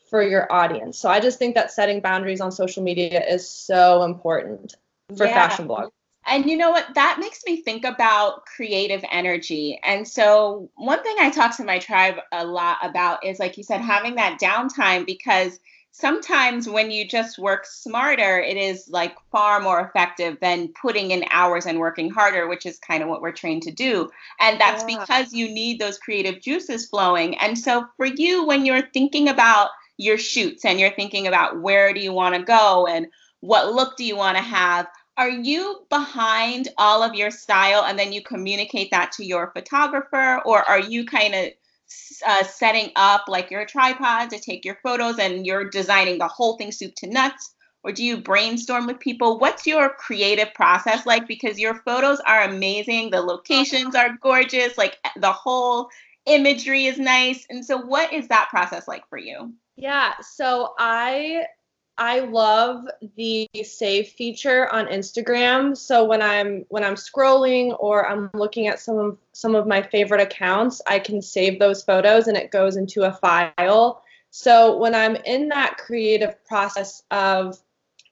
for 0.09 0.21
your 0.21 0.51
audience. 0.51 0.97
So 0.97 1.09
I 1.09 1.19
just 1.19 1.39
think 1.39 1.55
that 1.55 1.71
setting 1.71 2.01
boundaries 2.01 2.41
on 2.41 2.51
social 2.51 2.83
media 2.83 3.23
is 3.25 3.49
so 3.49 4.03
important 4.03 4.75
for 5.15 5.25
yeah. 5.25 5.33
fashion 5.33 5.67
blogs. 5.67 5.91
And 6.25 6.45
you 6.45 6.55
know 6.55 6.69
what? 6.69 6.93
That 6.93 7.17
makes 7.19 7.41
me 7.45 7.61
think 7.61 7.83
about 7.83 8.45
creative 8.45 9.03
energy. 9.11 9.79
And 9.83 10.07
so, 10.07 10.69
one 10.75 11.01
thing 11.01 11.15
I 11.19 11.29
talk 11.31 11.57
to 11.57 11.63
my 11.63 11.79
tribe 11.79 12.15
a 12.31 12.45
lot 12.45 12.77
about 12.83 13.25
is, 13.25 13.39
like 13.39 13.57
you 13.57 13.63
said, 13.63 13.81
having 13.81 14.15
that 14.15 14.39
downtime 14.39 15.05
because 15.05 15.59
sometimes 15.91 16.69
when 16.69 16.89
you 16.89 17.07
just 17.07 17.37
work 17.37 17.65
smarter, 17.65 18.39
it 18.39 18.55
is 18.55 18.87
like 18.89 19.15
far 19.31 19.59
more 19.59 19.81
effective 19.81 20.37
than 20.41 20.73
putting 20.79 21.11
in 21.11 21.25
hours 21.31 21.65
and 21.65 21.79
working 21.79 22.09
harder, 22.09 22.47
which 22.47 22.65
is 22.65 22.79
kind 22.79 23.03
of 23.03 23.09
what 23.09 23.21
we're 23.21 23.31
trained 23.31 23.63
to 23.63 23.71
do. 23.71 24.09
And 24.39 24.59
that's 24.59 24.83
yeah. 24.87 24.99
because 24.99 25.33
you 25.33 25.49
need 25.49 25.79
those 25.79 25.97
creative 25.97 26.39
juices 26.39 26.87
flowing. 26.87 27.35
And 27.39 27.57
so, 27.57 27.85
for 27.97 28.05
you, 28.05 28.45
when 28.45 28.65
you're 28.65 28.87
thinking 28.93 29.27
about 29.27 29.69
your 29.97 30.17
shoots 30.17 30.65
and 30.65 30.79
you're 30.79 30.91
thinking 30.91 31.27
about 31.27 31.61
where 31.61 31.93
do 31.93 31.99
you 31.99 32.13
want 32.13 32.35
to 32.35 32.43
go 32.43 32.87
and 32.87 33.07
what 33.41 33.73
look 33.73 33.97
do 33.97 34.03
you 34.03 34.15
want 34.15 34.37
to 34.37 34.43
have, 34.43 34.87
are 35.17 35.29
you 35.29 35.85
behind 35.89 36.69
all 36.77 37.03
of 37.03 37.15
your 37.15 37.31
style 37.31 37.83
and 37.83 37.97
then 37.99 38.13
you 38.13 38.21
communicate 38.21 38.91
that 38.91 39.11
to 39.13 39.25
your 39.25 39.51
photographer? 39.51 40.41
Or 40.45 40.63
are 40.63 40.79
you 40.79 41.05
kind 41.05 41.35
of 41.35 41.49
uh, 42.25 42.43
setting 42.43 42.91
up 42.95 43.25
like 43.27 43.51
your 43.51 43.65
tripod 43.65 44.29
to 44.29 44.39
take 44.39 44.63
your 44.63 44.77
photos 44.81 45.19
and 45.19 45.45
you're 45.45 45.69
designing 45.69 46.17
the 46.17 46.27
whole 46.27 46.57
thing 46.57 46.71
soup 46.71 46.95
to 46.97 47.07
nuts? 47.07 47.53
Or 47.83 47.91
do 47.91 48.03
you 48.03 48.17
brainstorm 48.17 48.85
with 48.85 48.99
people? 48.99 49.39
What's 49.39 49.65
your 49.65 49.89
creative 49.89 50.53
process 50.53 51.05
like? 51.05 51.27
Because 51.27 51.59
your 51.59 51.75
photos 51.75 52.19
are 52.21 52.43
amazing 52.43 53.09
the 53.09 53.21
locations 53.21 53.95
are 53.95 54.17
gorgeous 54.21 54.77
like 54.77 54.97
the 55.17 55.31
whole 55.31 55.89
imagery 56.25 56.85
is 56.85 56.99
nice. 56.99 57.45
And 57.49 57.65
so 57.65 57.77
what 57.77 58.13
is 58.13 58.27
that 58.27 58.49
process 58.49 58.87
like 58.87 59.07
for 59.09 59.17
you? 59.17 59.53
Yeah 59.75 60.13
so 60.21 60.73
i 60.77 61.43
I 62.01 62.21
love 62.21 62.87
the 63.15 63.47
save 63.63 64.07
feature 64.07 64.67
on 64.73 64.87
Instagram. 64.87 65.77
So 65.77 66.03
when 66.03 66.19
I'm 66.19 66.65
when 66.69 66.83
I'm 66.83 66.95
scrolling 66.95 67.77
or 67.79 68.09
I'm 68.09 68.31
looking 68.33 68.65
at 68.65 68.79
some 68.79 68.97
of 68.97 69.17
some 69.33 69.53
of 69.53 69.67
my 69.67 69.83
favorite 69.83 70.19
accounts, 70.19 70.81
I 70.87 70.97
can 70.97 71.21
save 71.21 71.59
those 71.59 71.83
photos 71.83 72.25
and 72.25 72.35
it 72.35 72.49
goes 72.49 72.75
into 72.75 73.03
a 73.03 73.13
file. 73.13 74.01
So 74.31 74.79
when 74.79 74.95
I'm 74.95 75.15
in 75.15 75.49
that 75.49 75.77
creative 75.77 76.43
process 76.43 77.03
of 77.11 77.59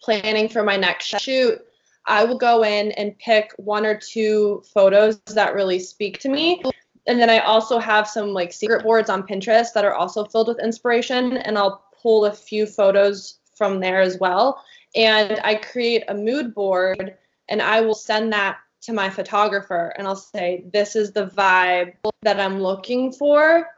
planning 0.04 0.50
for 0.50 0.62
my 0.62 0.78
next 0.78 1.20
shoot, 1.20 1.60
I 2.06 2.26
will 2.26 2.38
go 2.38 2.64
in 2.64 2.92
and 2.92 3.18
pick 3.18 3.54
one 3.58 3.88
or 3.88 3.98
two 3.98 4.62
photos 4.72 5.20
that 5.34 5.56
really 5.56 5.80
speak 5.80 6.20
to 6.20 6.30
me 6.30 6.62
and 7.08 7.20
then 7.20 7.32
I 7.32 7.40
also 7.40 7.80
have 7.80 8.08
some 8.08 8.34
like 8.34 8.54
secret 8.54 8.84
boards 8.84 9.10
on 9.10 9.24
Pinterest 9.24 9.74
that 9.74 9.84
are 9.84 9.96
also 9.96 10.26
filled 10.26 10.48
with 10.48 10.60
inspiration, 10.60 11.38
and 11.38 11.58
I'll 11.58 11.84
pull 12.00 12.26
a 12.26 12.32
few 12.32 12.68
photos 12.68 13.39
from 13.60 13.80
there 13.80 14.02
as 14.02 14.18
well. 14.20 14.64
And 14.96 15.40
I 15.44 15.54
create 15.56 16.06
a 16.08 16.16
mood 16.16 16.56
board, 16.56 17.16
and 17.48 17.62
I 17.62 17.82
will 17.82 17.94
send 17.94 18.34
that 18.34 18.58
to 18.82 18.94
my 18.94 19.10
photographer, 19.12 19.94
and 19.98 20.08
I'll 20.08 20.16
say, 20.16 20.64
"This 20.74 20.96
is 20.96 21.12
the 21.12 21.28
vibe 21.28 21.94
that 22.24 22.40
I'm 22.40 22.60
looking 22.62 23.12
for," 23.12 23.70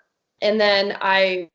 and 0.41 0.61
then 0.61 0.97
I 1.01 1.49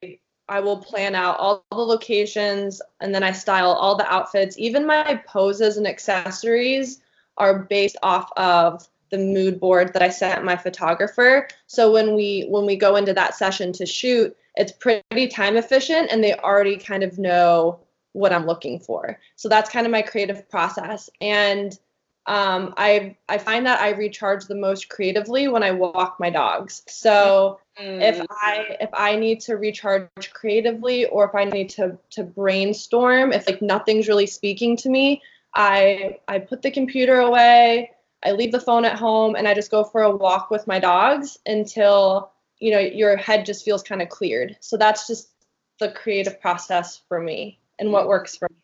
I 0.48 0.60
will 0.60 0.78
plan 0.78 1.14
out 1.14 1.38
all 1.38 1.64
the 1.70 1.78
locations 1.78 2.80
and 3.00 3.14
then 3.14 3.24
I 3.24 3.32
style 3.32 3.72
all 3.72 3.96
the 3.96 4.12
outfits. 4.12 4.56
Even 4.58 4.86
my 4.86 5.20
poses 5.26 5.76
and 5.76 5.86
accessories 5.86 7.00
are 7.36 7.64
based 7.64 7.96
off 8.02 8.30
of 8.36 8.88
the 9.10 9.18
mood 9.18 9.60
board 9.60 9.92
that 9.92 10.02
I 10.02 10.08
sent 10.08 10.44
my 10.44 10.56
photographer. 10.56 11.48
So 11.66 11.92
when 11.92 12.14
we 12.14 12.46
when 12.48 12.66
we 12.66 12.76
go 12.76 12.96
into 12.96 13.12
that 13.14 13.34
session 13.34 13.72
to 13.74 13.86
shoot, 13.86 14.36
it's 14.56 14.72
pretty 14.72 15.28
time 15.28 15.56
efficient 15.56 16.10
and 16.10 16.22
they 16.22 16.34
already 16.34 16.76
kind 16.76 17.02
of 17.02 17.18
know 17.18 17.80
what 18.16 18.32
I'm 18.32 18.46
looking 18.46 18.80
for. 18.80 19.18
So 19.36 19.48
that's 19.48 19.70
kind 19.70 19.86
of 19.86 19.92
my 19.92 20.00
creative 20.00 20.48
process. 20.48 21.10
And 21.20 21.78
um, 22.24 22.74
I 22.76 23.16
I 23.28 23.38
find 23.38 23.66
that 23.66 23.80
I 23.80 23.90
recharge 23.90 24.46
the 24.46 24.54
most 24.54 24.88
creatively 24.88 25.48
when 25.48 25.62
I 25.62 25.70
walk 25.72 26.16
my 26.18 26.30
dogs. 26.30 26.82
So 26.88 27.60
mm. 27.80 28.02
if 28.02 28.20
I 28.30 28.76
if 28.80 28.90
I 28.94 29.16
need 29.16 29.40
to 29.42 29.56
recharge 29.56 30.32
creatively 30.32 31.04
or 31.04 31.26
if 31.26 31.34
I 31.34 31.44
need 31.44 31.68
to 31.70 31.98
to 32.10 32.24
brainstorm, 32.24 33.32
if 33.32 33.46
like 33.46 33.62
nothing's 33.62 34.08
really 34.08 34.26
speaking 34.26 34.76
to 34.78 34.88
me, 34.88 35.22
I 35.54 36.18
I 36.26 36.38
put 36.38 36.62
the 36.62 36.70
computer 36.70 37.20
away, 37.20 37.92
I 38.24 38.32
leave 38.32 38.50
the 38.50 38.60
phone 38.60 38.86
at 38.86 38.98
home, 38.98 39.36
and 39.36 39.46
I 39.46 39.54
just 39.54 39.70
go 39.70 39.84
for 39.84 40.02
a 40.02 40.16
walk 40.16 40.50
with 40.50 40.66
my 40.66 40.80
dogs 40.80 41.38
until 41.46 42.32
you 42.58 42.72
know 42.72 42.80
your 42.80 43.16
head 43.18 43.46
just 43.46 43.64
feels 43.64 43.82
kind 43.82 44.02
of 44.02 44.08
cleared. 44.08 44.56
So 44.60 44.78
that's 44.78 45.06
just 45.06 45.28
the 45.78 45.90
creative 45.90 46.40
process 46.40 47.02
for 47.08 47.20
me 47.20 47.60
and 47.78 47.92
what 47.92 48.08
works 48.08 48.36
for 48.36 48.48
me. 48.50 48.56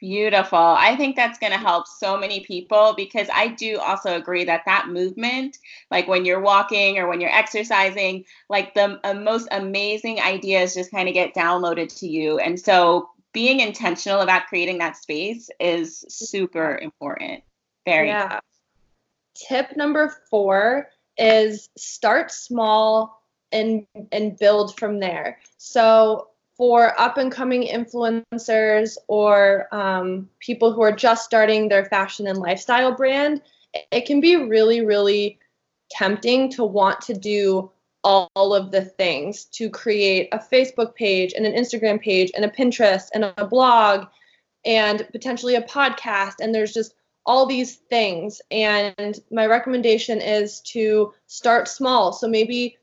Beautiful. 0.00 0.58
I 0.58 0.96
think 0.96 1.16
that's 1.16 1.38
going 1.38 1.52
to 1.52 1.58
help 1.58 1.86
so 1.86 2.18
many 2.18 2.40
people 2.40 2.94
because 2.94 3.28
I 3.32 3.48
do 3.48 3.78
also 3.78 4.16
agree 4.16 4.44
that 4.44 4.64
that 4.66 4.88
movement, 4.88 5.56
like 5.90 6.08
when 6.08 6.24
you're 6.24 6.40
walking 6.40 6.98
or 6.98 7.08
when 7.08 7.20
you're 7.20 7.34
exercising, 7.34 8.24
like 8.50 8.74
the 8.74 9.00
uh, 9.02 9.14
most 9.14 9.48
amazing 9.50 10.20
ideas 10.20 10.74
just 10.74 10.90
kind 10.90 11.08
of 11.08 11.14
get 11.14 11.34
downloaded 11.34 11.96
to 12.00 12.06
you. 12.06 12.38
And 12.38 12.60
so 12.60 13.08
being 13.32 13.60
intentional 13.60 14.20
about 14.20 14.46
creating 14.48 14.78
that 14.78 14.96
space 14.96 15.48
is 15.58 16.04
super 16.08 16.76
important. 16.76 17.42
Very. 17.86 18.08
Yeah. 18.08 18.40
Tip 19.48 19.76
number 19.76 20.14
four 20.28 20.88
is 21.16 21.68
start 21.78 22.30
small 22.30 23.22
and 23.52 23.86
and 24.12 24.38
build 24.38 24.78
from 24.78 25.00
there. 25.00 25.38
So 25.56 26.28
for 26.56 26.98
up 27.00 27.18
and 27.18 27.32
coming 27.32 27.66
influencers 27.66 28.96
or 29.08 29.68
um, 29.72 30.28
people 30.38 30.72
who 30.72 30.82
are 30.82 30.94
just 30.94 31.24
starting 31.24 31.68
their 31.68 31.84
fashion 31.86 32.26
and 32.26 32.38
lifestyle 32.38 32.92
brand, 32.92 33.42
it 33.90 34.06
can 34.06 34.20
be 34.20 34.36
really, 34.36 34.84
really 34.84 35.38
tempting 35.90 36.50
to 36.50 36.64
want 36.64 37.00
to 37.02 37.14
do 37.14 37.70
all, 38.04 38.30
all 38.36 38.54
of 38.54 38.70
the 38.70 38.82
things 38.82 39.46
to 39.46 39.68
create 39.68 40.28
a 40.32 40.38
Facebook 40.38 40.94
page 40.94 41.32
and 41.36 41.46
an 41.46 41.54
Instagram 41.54 42.00
page 42.00 42.30
and 42.36 42.44
a 42.44 42.50
Pinterest 42.50 43.08
and 43.14 43.32
a 43.36 43.46
blog 43.46 44.06
and 44.64 45.06
potentially 45.10 45.56
a 45.56 45.62
podcast. 45.62 46.34
And 46.40 46.54
there's 46.54 46.72
just 46.72 46.94
all 47.26 47.46
these 47.46 47.76
things. 47.76 48.40
And 48.50 49.18
my 49.30 49.46
recommendation 49.46 50.20
is 50.20 50.60
to 50.60 51.14
start 51.26 51.68
small. 51.68 52.12
So 52.12 52.28
maybe 52.28 52.76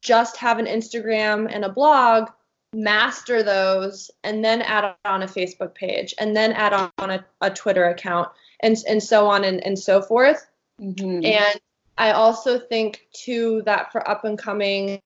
just 0.00 0.36
have 0.38 0.58
an 0.58 0.66
Instagram 0.66 1.48
and 1.52 1.64
a 1.64 1.68
blog 1.68 2.30
master 2.74 3.42
those 3.42 4.10
and 4.22 4.44
then 4.44 4.62
add 4.62 4.94
on 5.04 5.22
a 5.22 5.26
Facebook 5.26 5.74
page 5.74 6.14
and 6.18 6.36
then 6.36 6.52
add 6.52 6.90
on 6.98 7.10
a, 7.10 7.24
a 7.40 7.50
Twitter 7.50 7.84
account 7.84 8.28
and 8.60 8.76
and 8.88 9.02
so 9.02 9.26
on 9.26 9.44
and, 9.44 9.64
and 9.64 9.78
so 9.78 10.02
forth. 10.02 10.46
Mm-hmm. 10.80 11.24
And 11.24 11.60
I 11.96 12.12
also 12.12 12.58
think 12.58 13.06
too 13.12 13.62
that 13.66 13.92
for 13.92 14.08
up 14.08 14.24
and 14.24 14.38
coming 14.38 15.00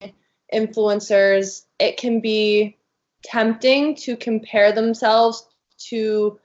influencers, 0.52 1.64
it 1.78 1.98
can 1.98 2.20
be 2.20 2.76
tempting 3.22 3.94
to 3.96 4.16
compare 4.16 4.72
themselves 4.72 5.46
to 5.88 6.38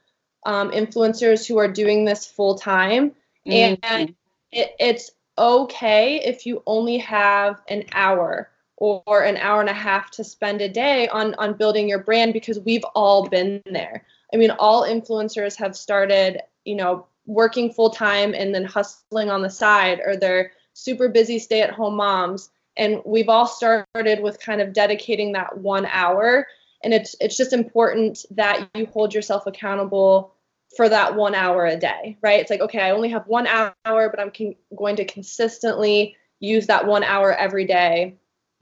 um, 0.45 0.71
influencers 0.71 1.47
who 1.47 1.57
are 1.57 1.71
doing 1.71 2.03
this 2.03 2.25
full 2.25 2.55
time. 2.55 3.11
Mm-hmm. 3.47 3.75
And 3.83 4.15
it, 4.51 4.75
it's 4.79 5.11
okay 5.37 6.21
if 6.23 6.45
you 6.45 6.61
only 6.65 6.97
have 6.99 7.61
an 7.67 7.85
hour 7.93 8.49
or 8.77 9.23
an 9.23 9.37
hour 9.37 9.61
and 9.61 9.69
a 9.69 9.73
half 9.73 10.09
to 10.11 10.23
spend 10.23 10.61
a 10.61 10.69
day 10.69 11.07
on 11.07 11.35
on 11.35 11.53
building 11.53 11.87
your 11.87 11.99
brand 11.99 12.33
because 12.33 12.59
we've 12.59 12.83
all 12.95 13.27
been 13.27 13.61
there. 13.65 14.05
I 14.33 14.37
mean, 14.37 14.51
all 14.51 14.83
influencers 14.83 15.55
have 15.57 15.77
started, 15.77 16.41
you 16.65 16.75
know, 16.75 17.05
working 17.25 17.71
full 17.71 17.91
time 17.91 18.33
and 18.33 18.53
then 18.53 18.65
hustling 18.65 19.29
on 19.29 19.41
the 19.41 19.49
side 19.49 20.01
or 20.05 20.17
they're 20.17 20.51
super 20.73 21.07
busy 21.07 21.39
stay-at-home 21.39 21.95
moms 21.95 22.49
and 22.75 23.01
we've 23.05 23.29
all 23.29 23.47
started 23.47 24.21
with 24.21 24.39
kind 24.39 24.59
of 24.59 24.73
dedicating 24.73 25.31
that 25.33 25.57
1 25.57 25.85
hour 25.85 26.47
and 26.83 26.93
it's 26.93 27.15
it's 27.21 27.37
just 27.37 27.53
important 27.53 28.25
that 28.31 28.67
you 28.75 28.85
hold 28.87 29.13
yourself 29.13 29.45
accountable 29.47 30.33
for 30.75 30.89
that 30.89 31.15
1 31.15 31.35
hour 31.35 31.65
a 31.67 31.77
day, 31.77 32.17
right? 32.21 32.41
It's 32.41 32.49
like, 32.49 32.61
okay, 32.61 32.81
I 32.81 32.91
only 32.91 33.09
have 33.09 33.27
1 33.27 33.47
hour, 33.47 34.09
but 34.09 34.19
I'm 34.19 34.31
con- 34.31 34.55
going 34.75 34.95
to 34.95 35.05
consistently 35.05 36.17
use 36.39 36.67
that 36.67 36.87
1 36.87 37.03
hour 37.03 37.33
every 37.33 37.65
day 37.65 38.17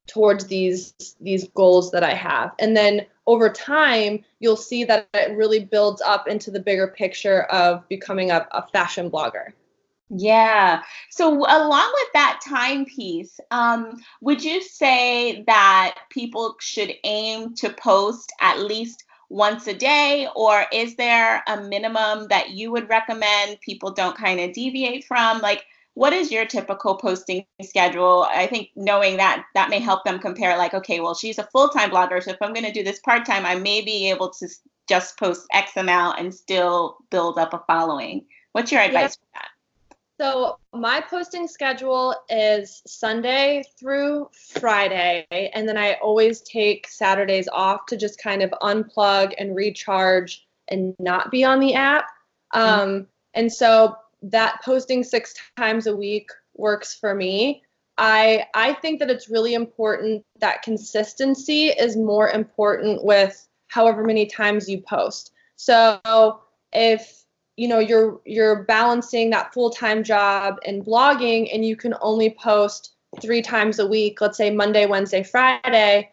towards 0.07 0.47
these 0.47 1.15
these 1.21 1.47
goals 1.49 1.91
that 1.91 2.03
I 2.03 2.13
have. 2.13 2.51
And 2.59 2.75
then 2.75 3.05
over 3.27 3.49
time, 3.49 4.23
you'll 4.39 4.57
see 4.57 4.83
that 4.85 5.07
it 5.13 5.35
really 5.37 5.63
builds 5.63 6.01
up 6.01 6.27
into 6.27 6.51
the 6.51 6.59
bigger 6.59 6.87
picture 6.87 7.43
of 7.43 7.87
becoming 7.87 8.31
a, 8.31 8.47
a 8.51 8.67
fashion 8.73 9.09
blogger. 9.09 9.53
Yeah. 10.13 10.81
So 11.09 11.29
along 11.29 11.91
with 11.93 12.13
that 12.13 12.41
time 12.45 12.83
piece, 12.85 13.39
um, 13.49 14.03
would 14.19 14.43
you 14.43 14.61
say 14.61 15.43
that 15.47 15.95
people 16.09 16.57
should 16.59 16.93
aim 17.05 17.55
to 17.55 17.69
post 17.69 18.33
at 18.41 18.59
least 18.59 19.05
once 19.29 19.67
a 19.67 19.73
day, 19.73 20.27
or 20.35 20.65
is 20.73 20.97
there 20.97 21.41
a 21.47 21.61
minimum 21.61 22.27
that 22.27 22.49
you 22.49 22.69
would 22.71 22.89
recommend 22.89 23.61
people 23.61 23.91
don't 23.91 24.17
kind 24.17 24.41
of 24.41 24.51
deviate 24.51 25.05
from? 25.05 25.39
Like, 25.39 25.63
what 25.93 26.13
is 26.13 26.31
your 26.31 26.45
typical 26.45 26.95
posting 26.95 27.45
schedule 27.61 28.27
i 28.29 28.47
think 28.47 28.69
knowing 28.75 29.17
that 29.17 29.45
that 29.53 29.69
may 29.69 29.79
help 29.79 30.03
them 30.03 30.19
compare 30.19 30.57
like 30.57 30.73
okay 30.73 30.99
well 30.99 31.15
she's 31.15 31.37
a 31.37 31.43
full-time 31.51 31.91
blogger 31.91 32.21
so 32.21 32.31
if 32.31 32.37
i'm 32.41 32.53
going 32.53 32.65
to 32.65 32.71
do 32.71 32.83
this 32.83 32.99
part-time 32.99 33.45
i 33.45 33.55
may 33.55 33.81
be 33.81 34.09
able 34.09 34.29
to 34.29 34.47
just 34.87 35.17
post 35.19 35.45
x 35.53 35.75
amount 35.77 36.19
and 36.19 36.33
still 36.33 36.97
build 37.09 37.37
up 37.37 37.53
a 37.53 37.61
following 37.67 38.23
what's 38.53 38.71
your 38.71 38.81
advice 38.81 39.17
yeah. 39.33 39.39
for 39.39 39.39
that 39.39 39.47
so 40.19 40.59
my 40.73 41.01
posting 41.01 41.47
schedule 41.47 42.15
is 42.29 42.81
sunday 42.87 43.63
through 43.79 44.29
friday 44.59 45.25
and 45.31 45.67
then 45.67 45.77
i 45.77 45.93
always 46.01 46.41
take 46.41 46.87
saturdays 46.87 47.49
off 47.51 47.85
to 47.85 47.97
just 47.97 48.21
kind 48.21 48.41
of 48.41 48.49
unplug 48.61 49.33
and 49.37 49.55
recharge 49.55 50.47
and 50.67 50.95
not 50.99 51.31
be 51.31 51.43
on 51.43 51.59
the 51.59 51.73
app 51.73 52.05
mm-hmm. 52.53 52.81
um, 52.81 53.07
and 53.33 53.51
so 53.51 53.95
that 54.21 54.61
posting 54.63 55.03
six 55.03 55.33
times 55.57 55.87
a 55.87 55.95
week 55.95 56.29
works 56.55 56.95
for 56.95 57.15
me. 57.15 57.63
I 57.97 58.45
I 58.55 58.73
think 58.73 58.99
that 58.99 59.09
it's 59.09 59.29
really 59.29 59.53
important 59.53 60.23
that 60.39 60.61
consistency 60.63 61.67
is 61.67 61.97
more 61.97 62.29
important 62.29 63.03
with 63.03 63.47
however 63.67 64.03
many 64.03 64.25
times 64.25 64.69
you 64.69 64.81
post. 64.81 65.33
So 65.55 66.41
if 66.73 67.23
you 67.57 67.67
know 67.67 67.79
you're 67.79 68.21
you're 68.25 68.63
balancing 68.63 69.29
that 69.31 69.53
full-time 69.53 70.03
job 70.03 70.57
and 70.65 70.85
blogging 70.85 71.53
and 71.53 71.65
you 71.65 71.75
can 71.75 71.93
only 72.01 72.31
post 72.31 72.95
3 73.21 73.41
times 73.41 73.79
a 73.79 73.85
week, 73.85 74.21
let's 74.21 74.37
say 74.37 74.49
Monday, 74.49 74.85
Wednesday, 74.85 75.21
Friday, 75.21 76.11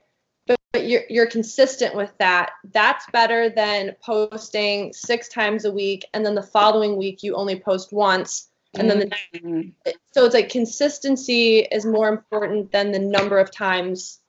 but 0.72 0.86
you're, 0.86 1.02
you're 1.08 1.26
consistent 1.26 1.94
with 1.94 2.12
that 2.18 2.50
that's 2.72 3.06
better 3.12 3.48
than 3.48 3.94
posting 4.02 4.92
six 4.92 5.28
times 5.28 5.64
a 5.64 5.70
week 5.70 6.04
and 6.14 6.24
then 6.24 6.34
the 6.34 6.42
following 6.42 6.96
week 6.96 7.22
you 7.22 7.34
only 7.34 7.58
post 7.58 7.92
once 7.92 8.48
and 8.74 8.90
then 8.90 8.98
the 8.98 9.06
mm-hmm. 9.34 9.68
so 10.12 10.24
it's 10.24 10.34
like 10.34 10.48
consistency 10.48 11.60
is 11.60 11.86
more 11.86 12.08
important 12.08 12.70
than 12.70 12.92
the 12.92 12.98
number 12.98 13.38
of 13.38 13.50
times 13.50 14.20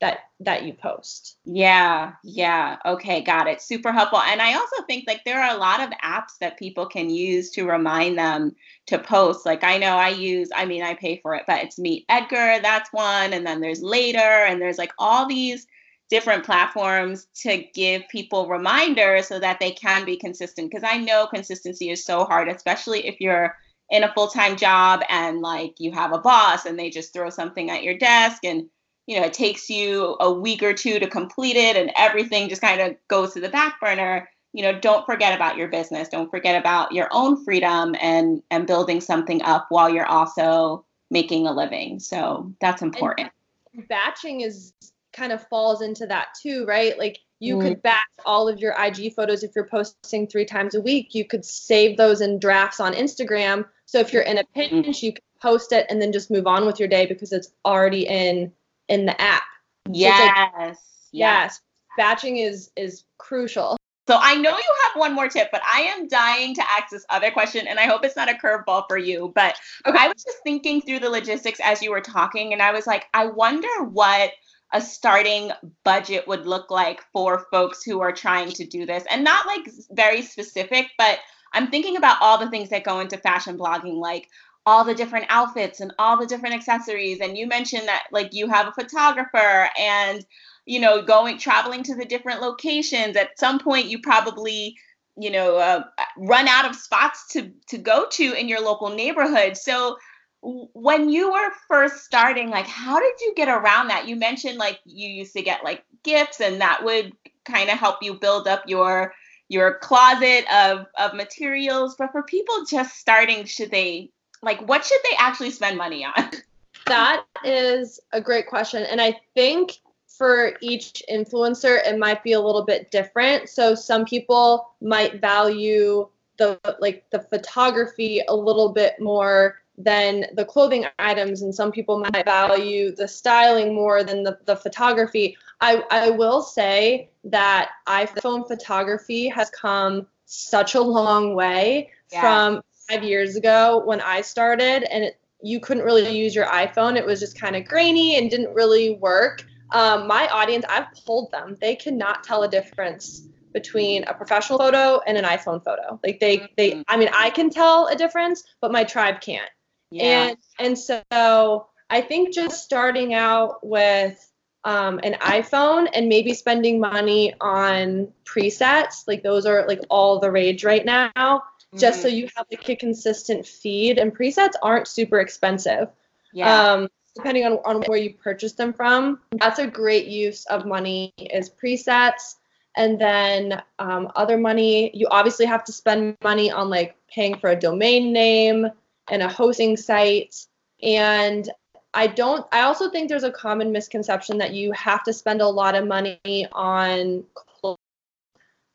that 0.00 0.18
that 0.40 0.64
you 0.64 0.74
post. 0.74 1.38
Yeah 1.44 2.12
yeah. 2.22 2.76
Okay 2.84 3.22
got 3.22 3.46
it. 3.46 3.62
Super 3.62 3.92
helpful. 3.92 4.20
And 4.20 4.42
i 4.42 4.54
also 4.54 4.82
think 4.86 5.04
like 5.06 5.22
there 5.24 5.42
are 5.42 5.54
a 5.54 5.58
lot 5.58 5.80
of 5.80 5.90
apps 6.04 6.36
that 6.40 6.58
people 6.58 6.86
can 6.86 7.08
use 7.08 7.50
to 7.52 7.66
remind 7.66 8.18
them 8.18 8.54
to 8.86 8.98
post. 8.98 9.46
Like 9.46 9.64
i 9.64 9.78
know 9.78 9.96
i 9.96 10.10
use 10.10 10.50
i 10.54 10.66
mean 10.66 10.82
i 10.82 10.94
pay 10.94 11.18
for 11.22 11.34
it 11.34 11.44
but 11.46 11.62
it's 11.62 11.78
MeetEdgar 11.78 12.62
that's 12.62 12.92
one 12.92 13.32
and 13.32 13.46
then 13.46 13.60
there's 13.60 13.82
later 13.82 14.18
and 14.18 14.60
there's 14.60 14.78
like 14.78 14.92
all 14.98 15.26
these 15.26 15.66
different 16.08 16.44
platforms 16.44 17.26
to 17.34 17.64
give 17.74 18.02
people 18.08 18.48
reminders 18.48 19.26
so 19.26 19.40
that 19.40 19.58
they 19.58 19.72
can 19.72 20.04
be 20.04 20.16
consistent. 20.16 20.70
Because 20.70 20.84
i 20.86 20.98
know 20.98 21.26
consistency 21.26 21.90
is 21.90 22.04
so 22.04 22.24
hard 22.24 22.48
especially 22.48 23.06
if 23.06 23.20
you're 23.20 23.54
in 23.90 24.02
a 24.04 24.12
full-time 24.14 24.56
job 24.56 25.00
and 25.08 25.40
like 25.40 25.74
you 25.78 25.92
have 25.92 26.12
a 26.12 26.18
boss 26.18 26.66
and 26.66 26.78
they 26.78 26.90
just 26.90 27.12
throw 27.12 27.30
something 27.30 27.70
at 27.70 27.84
your 27.84 27.96
desk 27.96 28.44
and 28.44 28.68
you 29.06 29.18
know 29.18 29.26
it 29.26 29.32
takes 29.32 29.70
you 29.70 30.16
a 30.20 30.30
week 30.30 30.62
or 30.62 30.74
two 30.74 30.98
to 30.98 31.06
complete 31.06 31.56
it 31.56 31.76
and 31.76 31.90
everything 31.96 32.48
just 32.48 32.62
kind 32.62 32.80
of 32.80 32.96
goes 33.08 33.32
to 33.34 33.40
the 33.40 33.48
back 33.48 33.80
burner 33.80 34.28
you 34.52 34.62
know 34.62 34.78
don't 34.78 35.06
forget 35.06 35.34
about 35.34 35.56
your 35.56 35.68
business 35.68 36.08
don't 36.08 36.30
forget 36.30 36.58
about 36.58 36.92
your 36.92 37.08
own 37.12 37.42
freedom 37.44 37.94
and 38.00 38.42
and 38.50 38.66
building 38.66 39.00
something 39.00 39.42
up 39.42 39.66
while 39.68 39.88
you're 39.88 40.06
also 40.06 40.84
making 41.10 41.46
a 41.46 41.52
living 41.52 41.98
so 41.98 42.52
that's 42.60 42.82
important 42.82 43.30
and 43.74 43.86
batching 43.88 44.40
is 44.40 44.72
kind 45.12 45.32
of 45.32 45.46
falls 45.48 45.80
into 45.80 46.06
that 46.06 46.28
too 46.42 46.64
right 46.66 46.98
like 46.98 47.20
you 47.38 47.56
mm. 47.56 47.62
could 47.62 47.82
batch 47.82 48.04
all 48.24 48.48
of 48.48 48.58
your 48.58 48.74
IG 48.78 49.14
photos 49.14 49.42
if 49.42 49.52
you're 49.54 49.66
posting 49.66 50.26
three 50.26 50.44
times 50.44 50.74
a 50.74 50.80
week. 50.80 51.14
You 51.14 51.24
could 51.24 51.44
save 51.44 51.96
those 51.96 52.20
in 52.20 52.38
drafts 52.38 52.80
on 52.80 52.94
Instagram. 52.94 53.66
So 53.84 53.98
if 53.98 54.12
you're 54.12 54.22
in 54.22 54.38
a 54.38 54.42
mm-hmm. 54.42 54.82
pinch, 54.82 55.02
you 55.02 55.12
can 55.12 55.22
post 55.40 55.72
it 55.72 55.86
and 55.90 56.00
then 56.00 56.12
just 56.12 56.30
move 56.30 56.46
on 56.46 56.66
with 56.66 56.78
your 56.78 56.88
day 56.88 57.06
because 57.06 57.32
it's 57.32 57.52
already 57.64 58.06
in 58.06 58.52
in 58.88 59.06
the 59.06 59.20
app. 59.20 59.42
Yes. 59.90 60.18
So 60.18 60.58
like, 60.64 60.76
yes. 61.12 61.60
Batching 61.96 62.36
is 62.38 62.70
is 62.76 63.04
crucial. 63.18 63.76
So 64.06 64.18
I 64.20 64.36
know 64.36 64.50
you 64.50 64.74
have 64.84 65.00
one 65.00 65.14
more 65.14 65.28
tip, 65.28 65.48
but 65.50 65.62
I 65.64 65.80
am 65.80 66.06
dying 66.06 66.54
to 66.54 66.62
ask 66.70 66.90
this 66.90 67.04
other 67.10 67.30
question, 67.30 67.66
and 67.66 67.80
I 67.80 67.86
hope 67.86 68.04
it's 68.04 68.14
not 68.14 68.30
a 68.30 68.34
curveball 68.34 68.84
for 68.88 68.98
you. 68.98 69.32
But 69.34 69.56
okay. 69.84 69.98
I 69.98 70.06
was 70.08 70.22
just 70.22 70.38
thinking 70.44 70.80
through 70.80 71.00
the 71.00 71.10
logistics 71.10 71.58
as 71.62 71.82
you 71.82 71.90
were 71.90 72.00
talking, 72.00 72.52
and 72.52 72.62
I 72.62 72.72
was 72.72 72.86
like, 72.86 73.06
I 73.14 73.26
wonder 73.26 73.84
what 73.84 74.30
a 74.72 74.80
starting 74.80 75.52
budget 75.84 76.26
would 76.26 76.46
look 76.46 76.70
like 76.70 77.02
for 77.12 77.46
folks 77.50 77.82
who 77.82 78.00
are 78.00 78.12
trying 78.12 78.50
to 78.50 78.66
do 78.66 78.84
this 78.84 79.04
and 79.10 79.22
not 79.22 79.46
like 79.46 79.68
very 79.92 80.22
specific 80.22 80.88
but 80.98 81.18
i'm 81.52 81.68
thinking 81.68 81.96
about 81.96 82.16
all 82.20 82.36
the 82.36 82.50
things 82.50 82.68
that 82.70 82.84
go 82.84 83.00
into 83.00 83.16
fashion 83.18 83.56
blogging 83.56 83.94
like 83.94 84.28
all 84.66 84.84
the 84.84 84.94
different 84.94 85.26
outfits 85.28 85.80
and 85.80 85.94
all 85.98 86.18
the 86.18 86.26
different 86.26 86.56
accessories. 86.56 87.20
And 87.20 87.38
you 87.38 87.46
mentioned 87.46 87.86
that 87.86 88.06
like 88.10 88.34
you 88.34 88.48
have 88.48 88.66
a 88.66 88.72
photographer 88.72 89.70
and 89.78 90.26
you 90.66 90.80
know 90.80 91.02
going 91.02 91.38
traveling 91.38 91.84
to 91.84 91.94
the 91.94 92.04
different 92.04 92.42
locations. 92.42 93.16
At 93.16 93.38
some 93.38 93.60
point 93.60 93.86
you 93.86 94.00
probably 94.00 94.76
you 95.16 95.30
know 95.30 95.56
uh, 95.56 95.84
run 96.18 96.48
out 96.48 96.68
of 96.68 96.74
spots 96.74 97.28
to 97.28 97.52
to 97.68 97.78
go 97.78 98.06
to 98.10 98.32
in 98.38 98.48
your 98.48 98.60
local 98.60 98.90
neighborhood. 98.90 99.56
So 99.56 99.96
when 100.42 101.08
you 101.08 101.32
were 101.32 101.50
first 101.68 102.04
starting 102.04 102.50
like 102.50 102.66
how 102.66 102.98
did 102.98 103.20
you 103.20 103.34
get 103.36 103.48
around 103.48 103.88
that? 103.88 104.08
You 104.08 104.16
mentioned 104.16 104.58
like 104.58 104.80
you 104.84 105.08
used 105.08 105.32
to 105.34 105.42
get 105.42 105.64
like 105.64 105.84
gifts 106.02 106.40
and 106.40 106.60
that 106.60 106.84
would 106.84 107.12
kind 107.44 107.70
of 107.70 107.78
help 107.78 108.02
you 108.02 108.14
build 108.14 108.48
up 108.48 108.64
your 108.66 109.14
your 109.48 109.78
closet 109.78 110.44
of 110.52 110.86
of 110.98 111.14
materials. 111.14 111.94
But 111.96 112.10
for 112.10 112.24
people 112.24 112.64
just 112.68 112.96
starting 112.96 113.44
should 113.44 113.70
they 113.70 114.10
like 114.46 114.66
what 114.66 114.82
should 114.82 115.00
they 115.04 115.16
actually 115.18 115.50
spend 115.50 115.76
money 115.76 116.04
on? 116.04 116.30
That 116.86 117.24
is 117.44 117.98
a 118.12 118.20
great 118.20 118.46
question 118.46 118.84
and 118.84 119.00
i 119.00 119.18
think 119.34 119.80
for 120.16 120.56
each 120.60 121.02
influencer 121.10 121.86
it 121.86 121.98
might 121.98 122.22
be 122.24 122.32
a 122.32 122.40
little 122.40 122.64
bit 122.64 122.90
different. 122.90 123.48
So 123.48 123.74
some 123.74 124.04
people 124.04 124.70
might 124.80 125.20
value 125.20 126.08
the 126.38 126.58
like 126.80 127.04
the 127.10 127.20
photography 127.20 128.22
a 128.28 128.34
little 128.34 128.70
bit 128.70 128.94
more 129.00 129.60
than 129.78 130.26
the 130.34 130.44
clothing 130.44 130.86
items 130.98 131.42
and 131.42 131.54
some 131.54 131.70
people 131.70 131.98
might 131.98 132.24
value 132.24 132.94
the 132.94 133.06
styling 133.06 133.74
more 133.74 134.02
than 134.02 134.22
the, 134.22 134.38
the 134.46 134.56
photography. 134.56 135.36
I, 135.60 135.82
I 135.90 136.10
will 136.10 136.40
say 136.40 137.10
that 137.24 137.70
iphone 137.86 138.46
photography 138.46 139.28
has 139.28 139.50
come 139.50 140.06
such 140.24 140.74
a 140.74 140.80
long 140.80 141.34
way 141.34 141.90
yeah. 142.10 142.20
from 142.20 142.62
five 142.88 143.02
years 143.02 143.36
ago 143.36 143.82
when 143.84 144.00
i 144.00 144.20
started 144.20 144.84
and 144.92 145.04
it, 145.04 145.20
you 145.42 145.60
couldn't 145.60 145.84
really 145.84 146.16
use 146.16 146.34
your 146.34 146.46
iphone. 146.46 146.96
It 146.96 147.04
was 147.04 147.20
just 147.20 147.38
kind 147.38 147.56
of 147.56 147.64
grainy 147.64 148.18
and 148.18 148.30
didn't 148.30 148.54
really 148.54 148.96
work. 148.96 149.44
Um, 149.72 150.06
my 150.06 150.28
audience 150.28 150.64
i've 150.68 150.86
polled 151.04 151.30
them. 151.32 151.56
They 151.60 151.76
cannot 151.76 152.24
tell 152.24 152.42
a 152.42 152.48
difference 152.48 153.28
between 153.52 154.04
a 154.04 154.14
professional 154.14 154.58
photo 154.58 155.00
and 155.06 155.16
an 155.16 155.24
iphone 155.24 155.62
photo. 155.64 155.98
Like 156.04 156.20
they 156.20 156.48
they 156.56 156.72
mm-hmm. 156.72 156.82
i 156.88 156.96
mean 156.96 157.08
i 157.12 157.30
can 157.30 157.50
tell 157.50 157.86
a 157.88 157.96
difference 157.96 158.44
but 158.60 158.72
my 158.72 158.84
tribe 158.84 159.20
can't. 159.20 159.50
Yeah. 159.90 160.28
And 160.28 160.36
and 160.58 160.78
so 160.78 161.68
I 161.88 162.00
think 162.00 162.34
just 162.34 162.64
starting 162.64 163.14
out 163.14 163.64
with 163.64 164.30
um, 164.64 164.98
an 165.04 165.14
iPhone 165.20 165.88
and 165.94 166.08
maybe 166.08 166.34
spending 166.34 166.80
money 166.80 167.32
on 167.40 168.08
presets, 168.24 169.04
like 169.06 169.22
those 169.22 169.46
are 169.46 169.66
like 169.68 169.80
all 169.88 170.18
the 170.18 170.30
rage 170.30 170.64
right 170.64 170.84
now, 170.84 171.42
mm-hmm. 171.76 171.80
just 171.80 172.02
so 172.02 172.08
mm-hmm. 172.08 172.16
you 172.16 172.28
have 172.36 172.46
like 172.50 172.68
a 172.68 172.76
consistent 172.76 173.46
feed. 173.46 173.98
And 173.98 174.16
presets 174.16 174.54
aren't 174.62 174.88
super 174.88 175.20
expensive. 175.20 175.88
Yeah. 176.32 176.72
Um, 176.72 176.88
depending 177.14 177.46
on, 177.46 177.52
on 177.64 177.82
where 177.82 177.98
you 177.98 178.14
purchase 178.14 178.52
them 178.52 178.72
from. 178.72 179.20
That's 179.32 179.58
a 179.58 179.66
great 179.66 180.06
use 180.06 180.44
of 180.46 180.66
money 180.66 181.14
is 181.18 181.48
presets. 181.50 182.36
And 182.76 183.00
then 183.00 183.62
um, 183.78 184.12
other 184.16 184.36
money, 184.36 184.90
you 184.94 185.08
obviously 185.10 185.46
have 185.46 185.64
to 185.64 185.72
spend 185.72 186.16
money 186.22 186.50
on 186.50 186.68
like 186.68 186.94
paying 187.08 187.38
for 187.38 187.50
a 187.50 187.56
domain 187.56 188.12
name, 188.12 188.66
and 189.08 189.22
a 189.22 189.28
hosting 189.28 189.76
site. 189.76 190.46
And 190.82 191.50
I 191.94 192.06
don't, 192.06 192.46
I 192.52 192.62
also 192.62 192.90
think 192.90 193.08
there's 193.08 193.24
a 193.24 193.30
common 193.30 193.72
misconception 193.72 194.38
that 194.38 194.52
you 194.52 194.72
have 194.72 195.02
to 195.04 195.12
spend 195.12 195.40
a 195.40 195.48
lot 195.48 195.74
of 195.74 195.86
money 195.86 196.46
on 196.52 197.24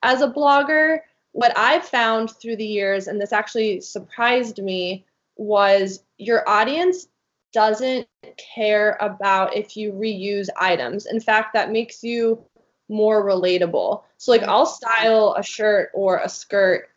as 0.04 0.22
a 0.22 0.28
blogger. 0.28 1.00
What 1.34 1.58
I've 1.58 1.86
found 1.86 2.32
through 2.32 2.58
the 2.58 2.66
years, 2.66 3.08
and 3.08 3.20
this 3.20 3.34
actually 3.34 3.82
surprised 3.82 4.62
me, 4.62 5.06
was 5.38 6.04
your 6.18 6.48
audience 6.48 7.08
doesn't 7.54 8.08
care 8.38 8.98
about 9.02 9.56
if 9.56 9.76
you 9.76 9.92
reuse 9.92 10.48
items. 10.58 11.06
In 11.06 11.20
fact, 11.20 11.54
that 11.54 11.72
makes 11.72 12.04
you 12.04 12.44
more 12.90 13.26
relatable. 13.26 14.04
So, 14.18 14.32
like, 14.32 14.44
I'll 14.44 14.66
style 14.66 15.36
a 15.38 15.44
shirt 15.44 15.90
or 15.94 16.18
a 16.18 16.30
skirt 16.30 16.90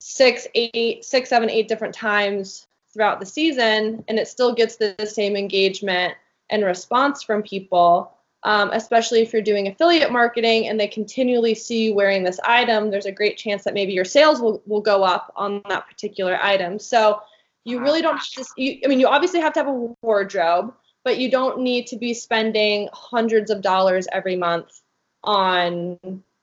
six, 0.00 0.46
eight, 0.54 1.04
six, 1.04 1.28
seven, 1.28 1.50
eight 1.50 1.68
different 1.68 1.94
times 1.94 2.66
throughout 2.92 3.20
the 3.20 3.26
season, 3.26 4.04
and 4.08 4.18
it 4.18 4.28
still 4.28 4.54
gets 4.54 4.76
the, 4.76 4.94
same 5.06 5.36
engagement 5.36 6.14
and 6.50 6.64
response 6.64 7.22
from 7.22 7.42
people. 7.42 8.15
Um, 8.46 8.70
especially 8.72 9.22
if 9.22 9.32
you're 9.32 9.42
doing 9.42 9.66
affiliate 9.66 10.12
marketing 10.12 10.68
and 10.68 10.78
they 10.78 10.86
continually 10.86 11.52
see 11.52 11.86
you 11.86 11.94
wearing 11.94 12.22
this 12.22 12.38
item, 12.44 12.92
there's 12.92 13.04
a 13.04 13.10
great 13.10 13.36
chance 13.36 13.64
that 13.64 13.74
maybe 13.74 13.92
your 13.92 14.04
sales 14.04 14.40
will, 14.40 14.62
will 14.66 14.80
go 14.80 15.02
up 15.02 15.32
on 15.34 15.62
that 15.68 15.88
particular 15.88 16.38
item. 16.40 16.78
So 16.78 17.20
you 17.64 17.80
really 17.80 18.02
don't 18.02 18.22
just, 18.22 18.52
you, 18.56 18.78
I 18.84 18.86
mean, 18.86 19.00
you 19.00 19.08
obviously 19.08 19.40
have 19.40 19.52
to 19.54 19.58
have 19.58 19.66
a 19.66 19.94
wardrobe, 20.00 20.72
but 21.02 21.18
you 21.18 21.28
don't 21.28 21.58
need 21.58 21.88
to 21.88 21.96
be 21.96 22.14
spending 22.14 22.88
hundreds 22.92 23.50
of 23.50 23.62
dollars 23.62 24.06
every 24.12 24.36
month 24.36 24.80
on 25.24 25.98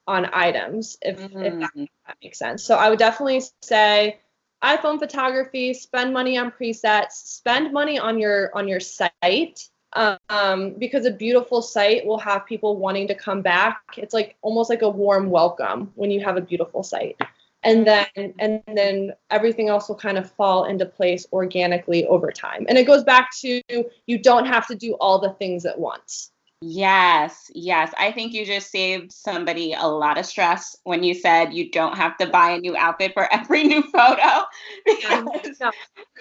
on 0.06 0.30
items 0.34 0.98
if, 1.02 1.18
mm-hmm. 1.18 1.44
if 1.44 1.54
that, 1.54 1.70
mm-hmm. 1.72 1.86
that 2.06 2.18
makes 2.22 2.38
sense 2.38 2.64
so 2.64 2.76
i 2.76 2.90
would 2.90 3.00
definitely 3.00 3.42
say 3.62 4.20
iphone 4.64 5.00
photography 5.00 5.74
spend 5.74 6.14
money 6.14 6.38
on 6.38 6.52
presets 6.52 7.12
spend 7.12 7.72
money 7.72 7.98
on 7.98 8.20
your 8.20 8.52
on 8.54 8.68
your 8.68 8.82
site 8.82 9.70
um, 9.96 10.76
because 10.78 11.06
a 11.06 11.12
beautiful 11.12 11.62
site 11.62 12.06
will 12.06 12.20
have 12.20 12.46
people 12.46 12.78
wanting 12.78 13.08
to 13.08 13.16
come 13.16 13.42
back. 13.42 13.82
It's 13.98 14.14
like 14.14 14.36
almost 14.42 14.70
like 14.70 14.82
a 14.82 14.90
warm 14.90 15.30
welcome 15.30 15.92
when 15.96 16.12
you 16.12 16.22
have 16.22 16.38
a 16.38 16.42
beautiful 16.42 16.84
site 16.84 17.18
and 17.64 17.88
then 17.88 18.34
and 18.40 18.62
then 18.68 19.14
everything 19.30 19.70
else 19.70 19.88
will 19.88 19.96
kind 19.96 20.18
of 20.18 20.30
fall 20.32 20.66
into 20.66 20.86
place 20.86 21.26
organically 21.32 22.06
over 22.08 22.32
time. 22.32 22.66
And 22.68 22.78
it 22.78 22.86
goes 22.86 23.04
back 23.04 23.32
to 23.40 23.62
you 24.06 24.18
don't 24.18 24.46
have 24.46 24.68
to 24.68 24.76
do 24.76 24.94
all 24.96 25.20
the 25.20 25.32
things 25.34 25.66
at 25.66 25.80
once 25.80 26.33
Yes, 26.66 27.52
yes. 27.54 27.94
I 27.98 28.12
think 28.12 28.32
you 28.34 28.46
just 28.46 28.72
saved 28.72 29.12
somebody 29.12 29.74
a 29.74 29.86
lot 29.88 30.18
of 30.18 30.26
stress 30.26 30.78
when 30.84 31.04
you 31.04 31.14
said 31.14 31.54
you 31.54 31.70
don't 31.72 31.98
have 31.98 32.16
to 32.18 32.28
buy 32.28 32.52
a 32.52 32.60
new 32.60 32.78
outfit 32.78 33.12
for 33.14 33.28
every 33.34 33.64
new 33.64 33.82
photo 33.82 34.46
because, 34.86 35.62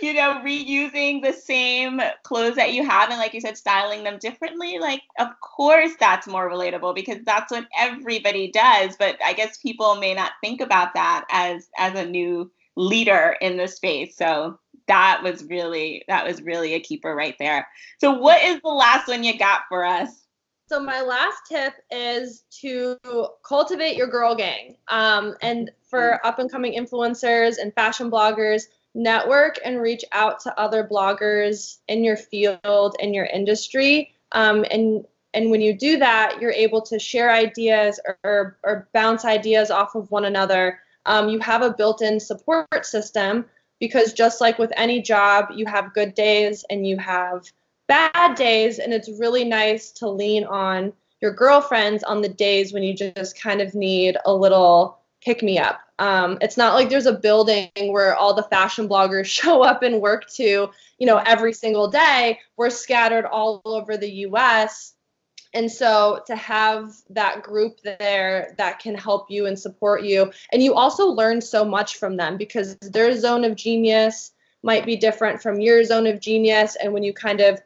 you 0.00 0.14
know, 0.14 0.40
reusing 0.44 1.22
the 1.22 1.32
same 1.32 2.00
clothes 2.24 2.56
that 2.56 2.72
you 2.72 2.84
have 2.84 3.10
and, 3.10 3.18
like 3.18 3.34
you 3.34 3.40
said, 3.40 3.56
styling 3.56 4.04
them 4.04 4.18
differently. 4.18 4.78
Like, 4.80 5.02
of 5.18 5.28
course, 5.40 5.92
that's 6.00 6.26
more 6.26 6.50
relatable 6.50 6.94
because 6.94 7.18
that's 7.24 7.52
what 7.52 7.66
everybody 7.78 8.50
does. 8.50 8.96
But 8.98 9.18
I 9.24 9.34
guess 9.34 9.58
people 9.58 9.96
may 9.96 10.14
not 10.14 10.32
think 10.42 10.60
about 10.60 10.94
that 10.94 11.24
as 11.30 11.68
as 11.78 11.94
a 11.94 12.06
new 12.06 12.50
leader 12.76 13.36
in 13.40 13.58
the 13.58 13.68
space. 13.68 14.16
So 14.16 14.58
that 14.88 15.20
was 15.22 15.44
really 15.44 16.04
that 16.08 16.26
was 16.26 16.42
really 16.42 16.74
a 16.74 16.80
keeper 16.80 17.14
right 17.14 17.36
there. 17.38 17.68
So, 18.00 18.12
what 18.12 18.42
is 18.42 18.60
the 18.62 18.70
last 18.70 19.08
one 19.08 19.24
you 19.24 19.38
got 19.38 19.62
for 19.68 19.84
us? 19.84 20.21
So 20.72 20.80
my 20.80 21.02
last 21.02 21.42
tip 21.46 21.74
is 21.90 22.44
to 22.62 22.96
cultivate 23.46 23.94
your 23.94 24.06
girl 24.06 24.34
gang. 24.34 24.76
Um, 24.88 25.34
and 25.42 25.70
for 25.82 26.12
mm. 26.12 26.26
up 26.26 26.38
and 26.38 26.50
coming 26.50 26.72
influencers 26.72 27.58
and 27.58 27.74
fashion 27.74 28.10
bloggers, 28.10 28.62
network 28.94 29.58
and 29.66 29.82
reach 29.82 30.02
out 30.12 30.40
to 30.40 30.58
other 30.58 30.82
bloggers 30.90 31.76
in 31.88 32.02
your 32.04 32.16
field 32.16 32.96
in 33.00 33.12
your 33.12 33.26
industry. 33.26 34.14
Um, 34.32 34.64
and 34.70 35.04
and 35.34 35.50
when 35.50 35.60
you 35.60 35.76
do 35.76 35.98
that, 35.98 36.38
you're 36.40 36.52
able 36.52 36.80
to 36.80 36.98
share 36.98 37.30
ideas 37.30 38.00
or, 38.06 38.18
or, 38.24 38.56
or 38.62 38.88
bounce 38.94 39.26
ideas 39.26 39.70
off 39.70 39.94
of 39.94 40.10
one 40.10 40.24
another. 40.24 40.80
Um, 41.04 41.28
you 41.28 41.38
have 41.40 41.60
a 41.60 41.74
built-in 41.74 42.18
support 42.18 42.86
system 42.86 43.44
because 43.78 44.14
just 44.14 44.40
like 44.40 44.58
with 44.58 44.72
any 44.74 45.02
job, 45.02 45.50
you 45.54 45.66
have 45.66 45.92
good 45.92 46.14
days 46.14 46.64
and 46.70 46.86
you 46.86 46.96
have 46.96 47.44
bad 47.92 48.36
days, 48.36 48.78
and 48.78 48.94
it's 48.94 49.10
really 49.20 49.44
nice 49.44 49.90
to 49.90 50.08
lean 50.08 50.44
on 50.44 50.94
your 51.20 51.30
girlfriends 51.30 52.02
on 52.02 52.22
the 52.22 52.28
days 52.28 52.72
when 52.72 52.82
you 52.82 52.94
just 52.94 53.38
kind 53.38 53.60
of 53.60 53.74
need 53.74 54.16
a 54.24 54.34
little 54.34 54.98
pick 55.22 55.42
me 55.42 55.58
up. 55.58 55.78
Um, 55.98 56.38
it's 56.40 56.56
not 56.56 56.72
like 56.72 56.88
there's 56.88 57.04
a 57.04 57.12
building 57.12 57.68
where 57.76 58.16
all 58.16 58.32
the 58.32 58.44
fashion 58.44 58.88
bloggers 58.88 59.26
show 59.40 59.62
up 59.62 59.82
and 59.82 60.00
work 60.00 60.26
to, 60.36 60.70
you 60.98 61.06
know, 61.06 61.18
every 61.18 61.52
single 61.52 61.88
day. 61.88 62.40
We're 62.56 62.70
scattered 62.70 63.26
all 63.26 63.60
over 63.66 63.98
the 63.98 64.10
US. 64.26 64.94
And 65.52 65.70
so 65.70 66.22
to 66.26 66.34
have 66.34 66.94
that 67.10 67.42
group 67.42 67.78
there 67.82 68.54
that 68.56 68.78
can 68.78 68.94
help 68.94 69.30
you 69.30 69.44
and 69.44 69.58
support 69.58 70.02
you, 70.02 70.32
and 70.50 70.62
you 70.62 70.72
also 70.72 71.08
learn 71.08 71.42
so 71.42 71.62
much 71.62 71.98
from 71.98 72.16
them 72.16 72.38
because 72.38 72.74
their 72.76 73.14
zone 73.18 73.44
of 73.44 73.54
genius 73.54 74.32
might 74.62 74.86
be 74.86 74.96
different 74.96 75.42
from 75.42 75.60
your 75.60 75.84
zone 75.84 76.06
of 76.06 76.20
genius. 76.20 76.74
And 76.76 76.94
when 76.94 77.02
you 77.02 77.12
kind 77.12 77.42
of 77.42 77.60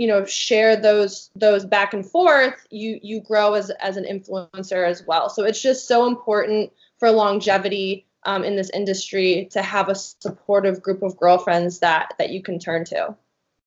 you 0.00 0.06
know 0.06 0.24
share 0.24 0.76
those 0.76 1.30
those 1.36 1.66
back 1.66 1.92
and 1.92 2.06
forth 2.06 2.66
you 2.70 2.98
you 3.02 3.20
grow 3.20 3.52
as 3.52 3.68
as 3.82 3.98
an 3.98 4.04
influencer 4.04 4.88
as 4.88 5.06
well 5.06 5.28
so 5.28 5.44
it's 5.44 5.60
just 5.60 5.86
so 5.86 6.06
important 6.06 6.72
for 6.98 7.10
longevity 7.10 8.06
um, 8.24 8.42
in 8.42 8.56
this 8.56 8.70
industry 8.70 9.46
to 9.50 9.60
have 9.60 9.90
a 9.90 9.94
supportive 9.94 10.80
group 10.80 11.02
of 11.02 11.18
girlfriends 11.18 11.80
that 11.80 12.14
that 12.18 12.30
you 12.30 12.42
can 12.42 12.58
turn 12.58 12.82
to 12.86 13.14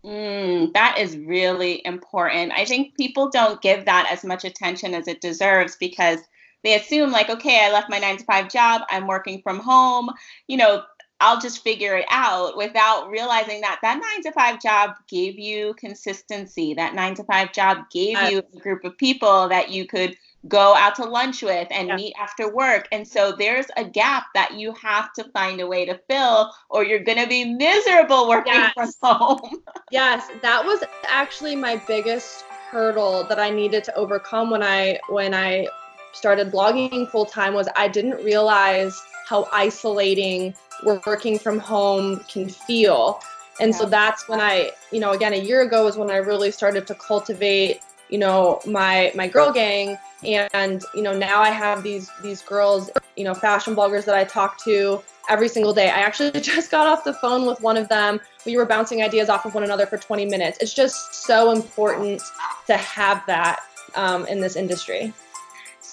Mm, 0.05 0.73
that 0.73 0.97
is 0.99 1.15
really 1.15 1.81
important. 1.85 2.51
I 2.51 2.65
think 2.65 2.97
people 2.97 3.29
don't 3.29 3.61
give 3.61 3.85
that 3.85 4.09
as 4.11 4.25
much 4.25 4.43
attention 4.43 4.93
as 4.93 5.07
it 5.07 5.21
deserves 5.21 5.77
because 5.77 6.19
they 6.63 6.75
assume, 6.75 7.11
like, 7.11 7.29
okay, 7.29 7.65
I 7.65 7.71
left 7.71 7.89
my 7.89 7.99
nine 7.99 8.17
to 8.17 8.25
five 8.25 8.49
job, 8.49 8.81
I'm 8.89 9.07
working 9.07 9.41
from 9.41 9.59
home. 9.59 10.09
You 10.47 10.57
know, 10.57 10.83
I'll 11.23 11.39
just 11.39 11.63
figure 11.63 11.95
it 11.95 12.05
out 12.09 12.57
without 12.57 13.09
realizing 13.09 13.61
that 13.61 13.79
that 13.81 14.01
nine 14.01 14.23
to 14.23 14.31
five 14.33 14.61
job 14.61 14.91
gave 15.07 15.39
you 15.39 15.73
consistency. 15.75 16.73
That 16.73 16.95
nine 16.95 17.15
to 17.15 17.23
five 17.23 17.53
job 17.53 17.89
gave 17.89 18.11
yes. 18.11 18.31
you 18.33 18.39
a 18.39 18.59
group 18.59 18.83
of 18.83 18.97
people 18.97 19.47
that 19.47 19.69
you 19.69 19.87
could 19.87 20.17
go 20.49 20.75
out 20.75 20.95
to 20.95 21.05
lunch 21.05 21.41
with 21.41 21.69
and 21.71 21.87
yes. 21.87 21.95
meet 21.95 22.13
after 22.19 22.53
work. 22.53 22.89
And 22.91 23.07
so 23.07 23.31
there's 23.31 23.67
a 23.77 23.85
gap 23.85 24.25
that 24.33 24.55
you 24.55 24.73
have 24.73 25.13
to 25.13 25.23
find 25.31 25.61
a 25.61 25.65
way 25.65 25.85
to 25.85 25.97
fill, 26.09 26.53
or 26.69 26.83
you're 26.83 27.05
going 27.05 27.19
to 27.19 27.27
be 27.27 27.45
miserable 27.45 28.27
working 28.27 28.51
yes. 28.55 28.73
from 28.73 28.91
home. 29.01 29.63
yes, 29.91 30.27
that 30.41 30.65
was 30.65 30.83
actually 31.07 31.55
my 31.55 31.77
biggest 31.87 32.41
hurdle 32.69 33.23
that 33.29 33.39
I 33.39 33.49
needed 33.49 33.85
to 33.85 33.95
overcome 33.95 34.49
when 34.49 34.61
I 34.61 34.99
when 35.07 35.33
I 35.33 35.67
started 36.11 36.51
blogging 36.51 37.09
full 37.09 37.25
time 37.25 37.53
was 37.53 37.69
I 37.77 37.87
didn't 37.87 38.21
realize 38.25 39.01
how 39.29 39.47
isolating 39.53 40.53
working 40.85 41.39
from 41.39 41.59
home 41.59 42.19
can 42.27 42.49
feel. 42.49 43.19
And 43.59 43.71
yeah. 43.71 43.77
so 43.77 43.85
that's 43.85 44.27
when 44.27 44.39
I, 44.39 44.71
you 44.91 44.99
know, 44.99 45.11
again, 45.11 45.33
a 45.33 45.37
year 45.37 45.61
ago 45.61 45.85
was 45.85 45.97
when 45.97 46.09
I 46.09 46.17
really 46.17 46.51
started 46.51 46.87
to 46.87 46.95
cultivate, 46.95 47.81
you 48.09 48.17
know, 48.17 48.61
my 48.65 49.11
my 49.15 49.27
girl 49.27 49.51
gang. 49.51 49.97
And 50.23 50.83
you 50.95 51.01
know, 51.01 51.15
now 51.15 51.41
I 51.41 51.49
have 51.49 51.83
these 51.83 52.09
these 52.21 52.41
girls, 52.41 52.89
you 53.15 53.23
know, 53.23 53.33
fashion 53.33 53.75
bloggers 53.75 54.05
that 54.05 54.15
I 54.15 54.23
talk 54.23 54.57
to 54.63 55.01
every 55.29 55.47
single 55.47 55.73
day. 55.73 55.89
I 55.89 55.99
actually 55.99 56.31
just 56.41 56.71
got 56.71 56.87
off 56.87 57.03
the 57.03 57.13
phone 57.13 57.45
with 57.45 57.61
one 57.61 57.77
of 57.77 57.89
them. 57.89 58.19
We 58.45 58.57
were 58.57 58.65
bouncing 58.65 59.01
ideas 59.01 59.29
off 59.29 59.45
of 59.45 59.53
one 59.53 59.63
another 59.63 59.85
for 59.85 59.97
20 59.97 60.25
minutes. 60.25 60.57
It's 60.61 60.73
just 60.73 61.25
so 61.25 61.51
important 61.51 62.21
to 62.67 62.77
have 62.77 63.23
that 63.27 63.61
um, 63.95 64.25
in 64.27 64.39
this 64.39 64.55
industry. 64.55 65.13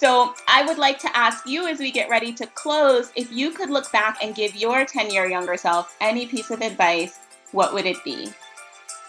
So 0.00 0.32
I 0.48 0.64
would 0.64 0.78
like 0.78 0.98
to 1.00 1.14
ask 1.14 1.46
you 1.46 1.66
as 1.66 1.78
we 1.78 1.90
get 1.90 2.08
ready 2.08 2.32
to 2.32 2.46
close 2.46 3.12
if 3.16 3.30
you 3.30 3.50
could 3.50 3.68
look 3.68 3.92
back 3.92 4.16
and 4.22 4.34
give 4.34 4.56
your 4.56 4.86
10 4.86 5.10
year 5.10 5.26
younger 5.26 5.58
self 5.58 5.94
any 6.00 6.24
piece 6.24 6.50
of 6.50 6.62
advice, 6.62 7.18
what 7.52 7.74
would 7.74 7.84
it 7.84 8.02
be? 8.02 8.30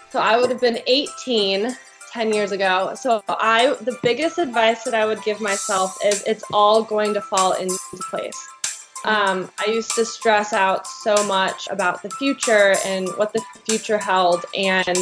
So 0.09 0.19
I 0.19 0.35
would 0.35 0.49
have 0.49 0.59
been 0.59 0.79
18 0.87 1.77
10 2.11 2.33
years 2.33 2.51
ago. 2.51 2.93
So 2.95 3.23
I 3.29 3.73
the 3.79 3.97
biggest 4.03 4.37
advice 4.37 4.83
that 4.83 4.93
I 4.93 5.05
would 5.05 5.23
give 5.23 5.39
myself 5.39 5.97
is 6.03 6.23
it's 6.27 6.43
all 6.51 6.83
going 6.83 7.13
to 7.13 7.21
fall 7.21 7.53
into 7.53 7.79
place. 8.09 8.45
Um, 9.05 9.49
I 9.65 9.71
used 9.71 9.95
to 9.95 10.03
stress 10.03 10.51
out 10.51 10.85
so 10.85 11.15
much 11.25 11.69
about 11.71 12.03
the 12.03 12.09
future 12.09 12.75
and 12.85 13.07
what 13.15 13.31
the 13.31 13.41
future 13.65 13.97
held 13.97 14.43
and 14.57 14.97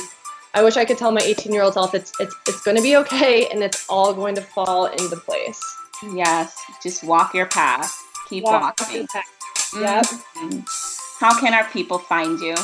I 0.54 0.62
wish 0.62 0.78
I 0.78 0.86
could 0.86 1.00
tell 1.00 1.12
my 1.12 1.22
18 1.22 1.52
year 1.52 1.64
old 1.64 1.74
self 1.74 1.96
it's 1.96 2.12
it's 2.20 2.36
it's 2.48 2.62
going 2.62 2.78
to 2.78 2.84
be 2.84 2.96
okay 2.98 3.48
and 3.48 3.64
it's 3.64 3.88
all 3.90 4.14
going 4.14 4.36
to 4.36 4.42
fall 4.42 4.86
into 4.86 5.16
place. 5.16 5.79
Yes, 6.04 6.56
just 6.82 7.04
walk 7.04 7.34
your 7.34 7.48
path. 7.48 7.96
Keep 8.28 8.46
walk 8.46 8.80
walking. 8.80 9.08
Mm-hmm. 9.08 9.82
Yep. 9.82 10.06
Mm-hmm. 10.06 10.60
How 11.20 11.40
can 11.40 11.54
our 11.54 11.66
people 11.70 12.00
find 12.00 12.40
you? 12.40 12.56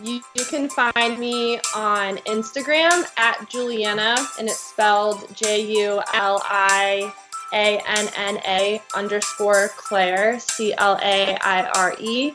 you? 0.00 0.20
You 0.34 0.44
can 0.44 0.68
find 0.68 1.18
me 1.18 1.58
on 1.74 2.18
Instagram 2.18 3.04
at 3.16 3.48
Julianna, 3.48 4.16
and 4.38 4.48
it's 4.48 4.60
spelled 4.60 5.34
J 5.34 5.60
U 5.78 6.00
L 6.12 6.40
I 6.44 7.12
A 7.52 7.80
N 7.86 8.08
N 8.16 8.38
A 8.46 8.82
underscore 8.94 9.70
Claire, 9.76 10.38
C 10.38 10.74
L 10.78 10.98
A 11.02 11.36
I 11.40 11.68
R 11.74 11.96
E 11.98 12.34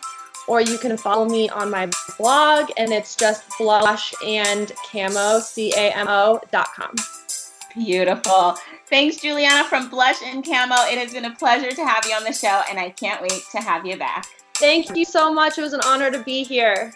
or 0.49 0.60
you 0.62 0.79
can 0.79 0.97
follow 0.97 1.29
me 1.29 1.47
on 1.49 1.69
my 1.69 1.88
blog, 2.17 2.71
and 2.75 2.91
it's 2.91 3.15
just 3.15 3.43
blush 3.60 4.13
and 4.25 4.71
camo, 4.91 5.39
C 5.39 5.71
A 5.77 5.95
M 5.95 6.08
O 6.10 6.41
dot 6.51 6.69
com. 6.75 6.95
Beautiful. 7.75 8.55
Thanks, 8.88 9.17
Julianna 9.17 9.65
from 9.65 9.89
Blush 9.89 10.21
and 10.23 10.43
Camo. 10.43 10.75
It 10.88 10.97
has 10.97 11.13
been 11.13 11.25
a 11.25 11.36
pleasure 11.36 11.71
to 11.71 11.86
have 11.86 12.05
you 12.05 12.15
on 12.15 12.23
the 12.23 12.34
show, 12.34 12.62
and 12.69 12.79
I 12.79 12.89
can't 12.89 13.21
wait 13.21 13.43
to 13.51 13.60
have 13.60 13.86
you 13.86 13.97
back. 13.97 14.25
Thank 14.55 14.95
you 14.95 15.05
so 15.05 15.34
much. 15.34 15.58
It 15.58 15.62
was 15.62 15.73
an 15.73 15.82
honor 15.86 16.12
to 16.12 16.23
be 16.23 16.43
here. 16.43 16.93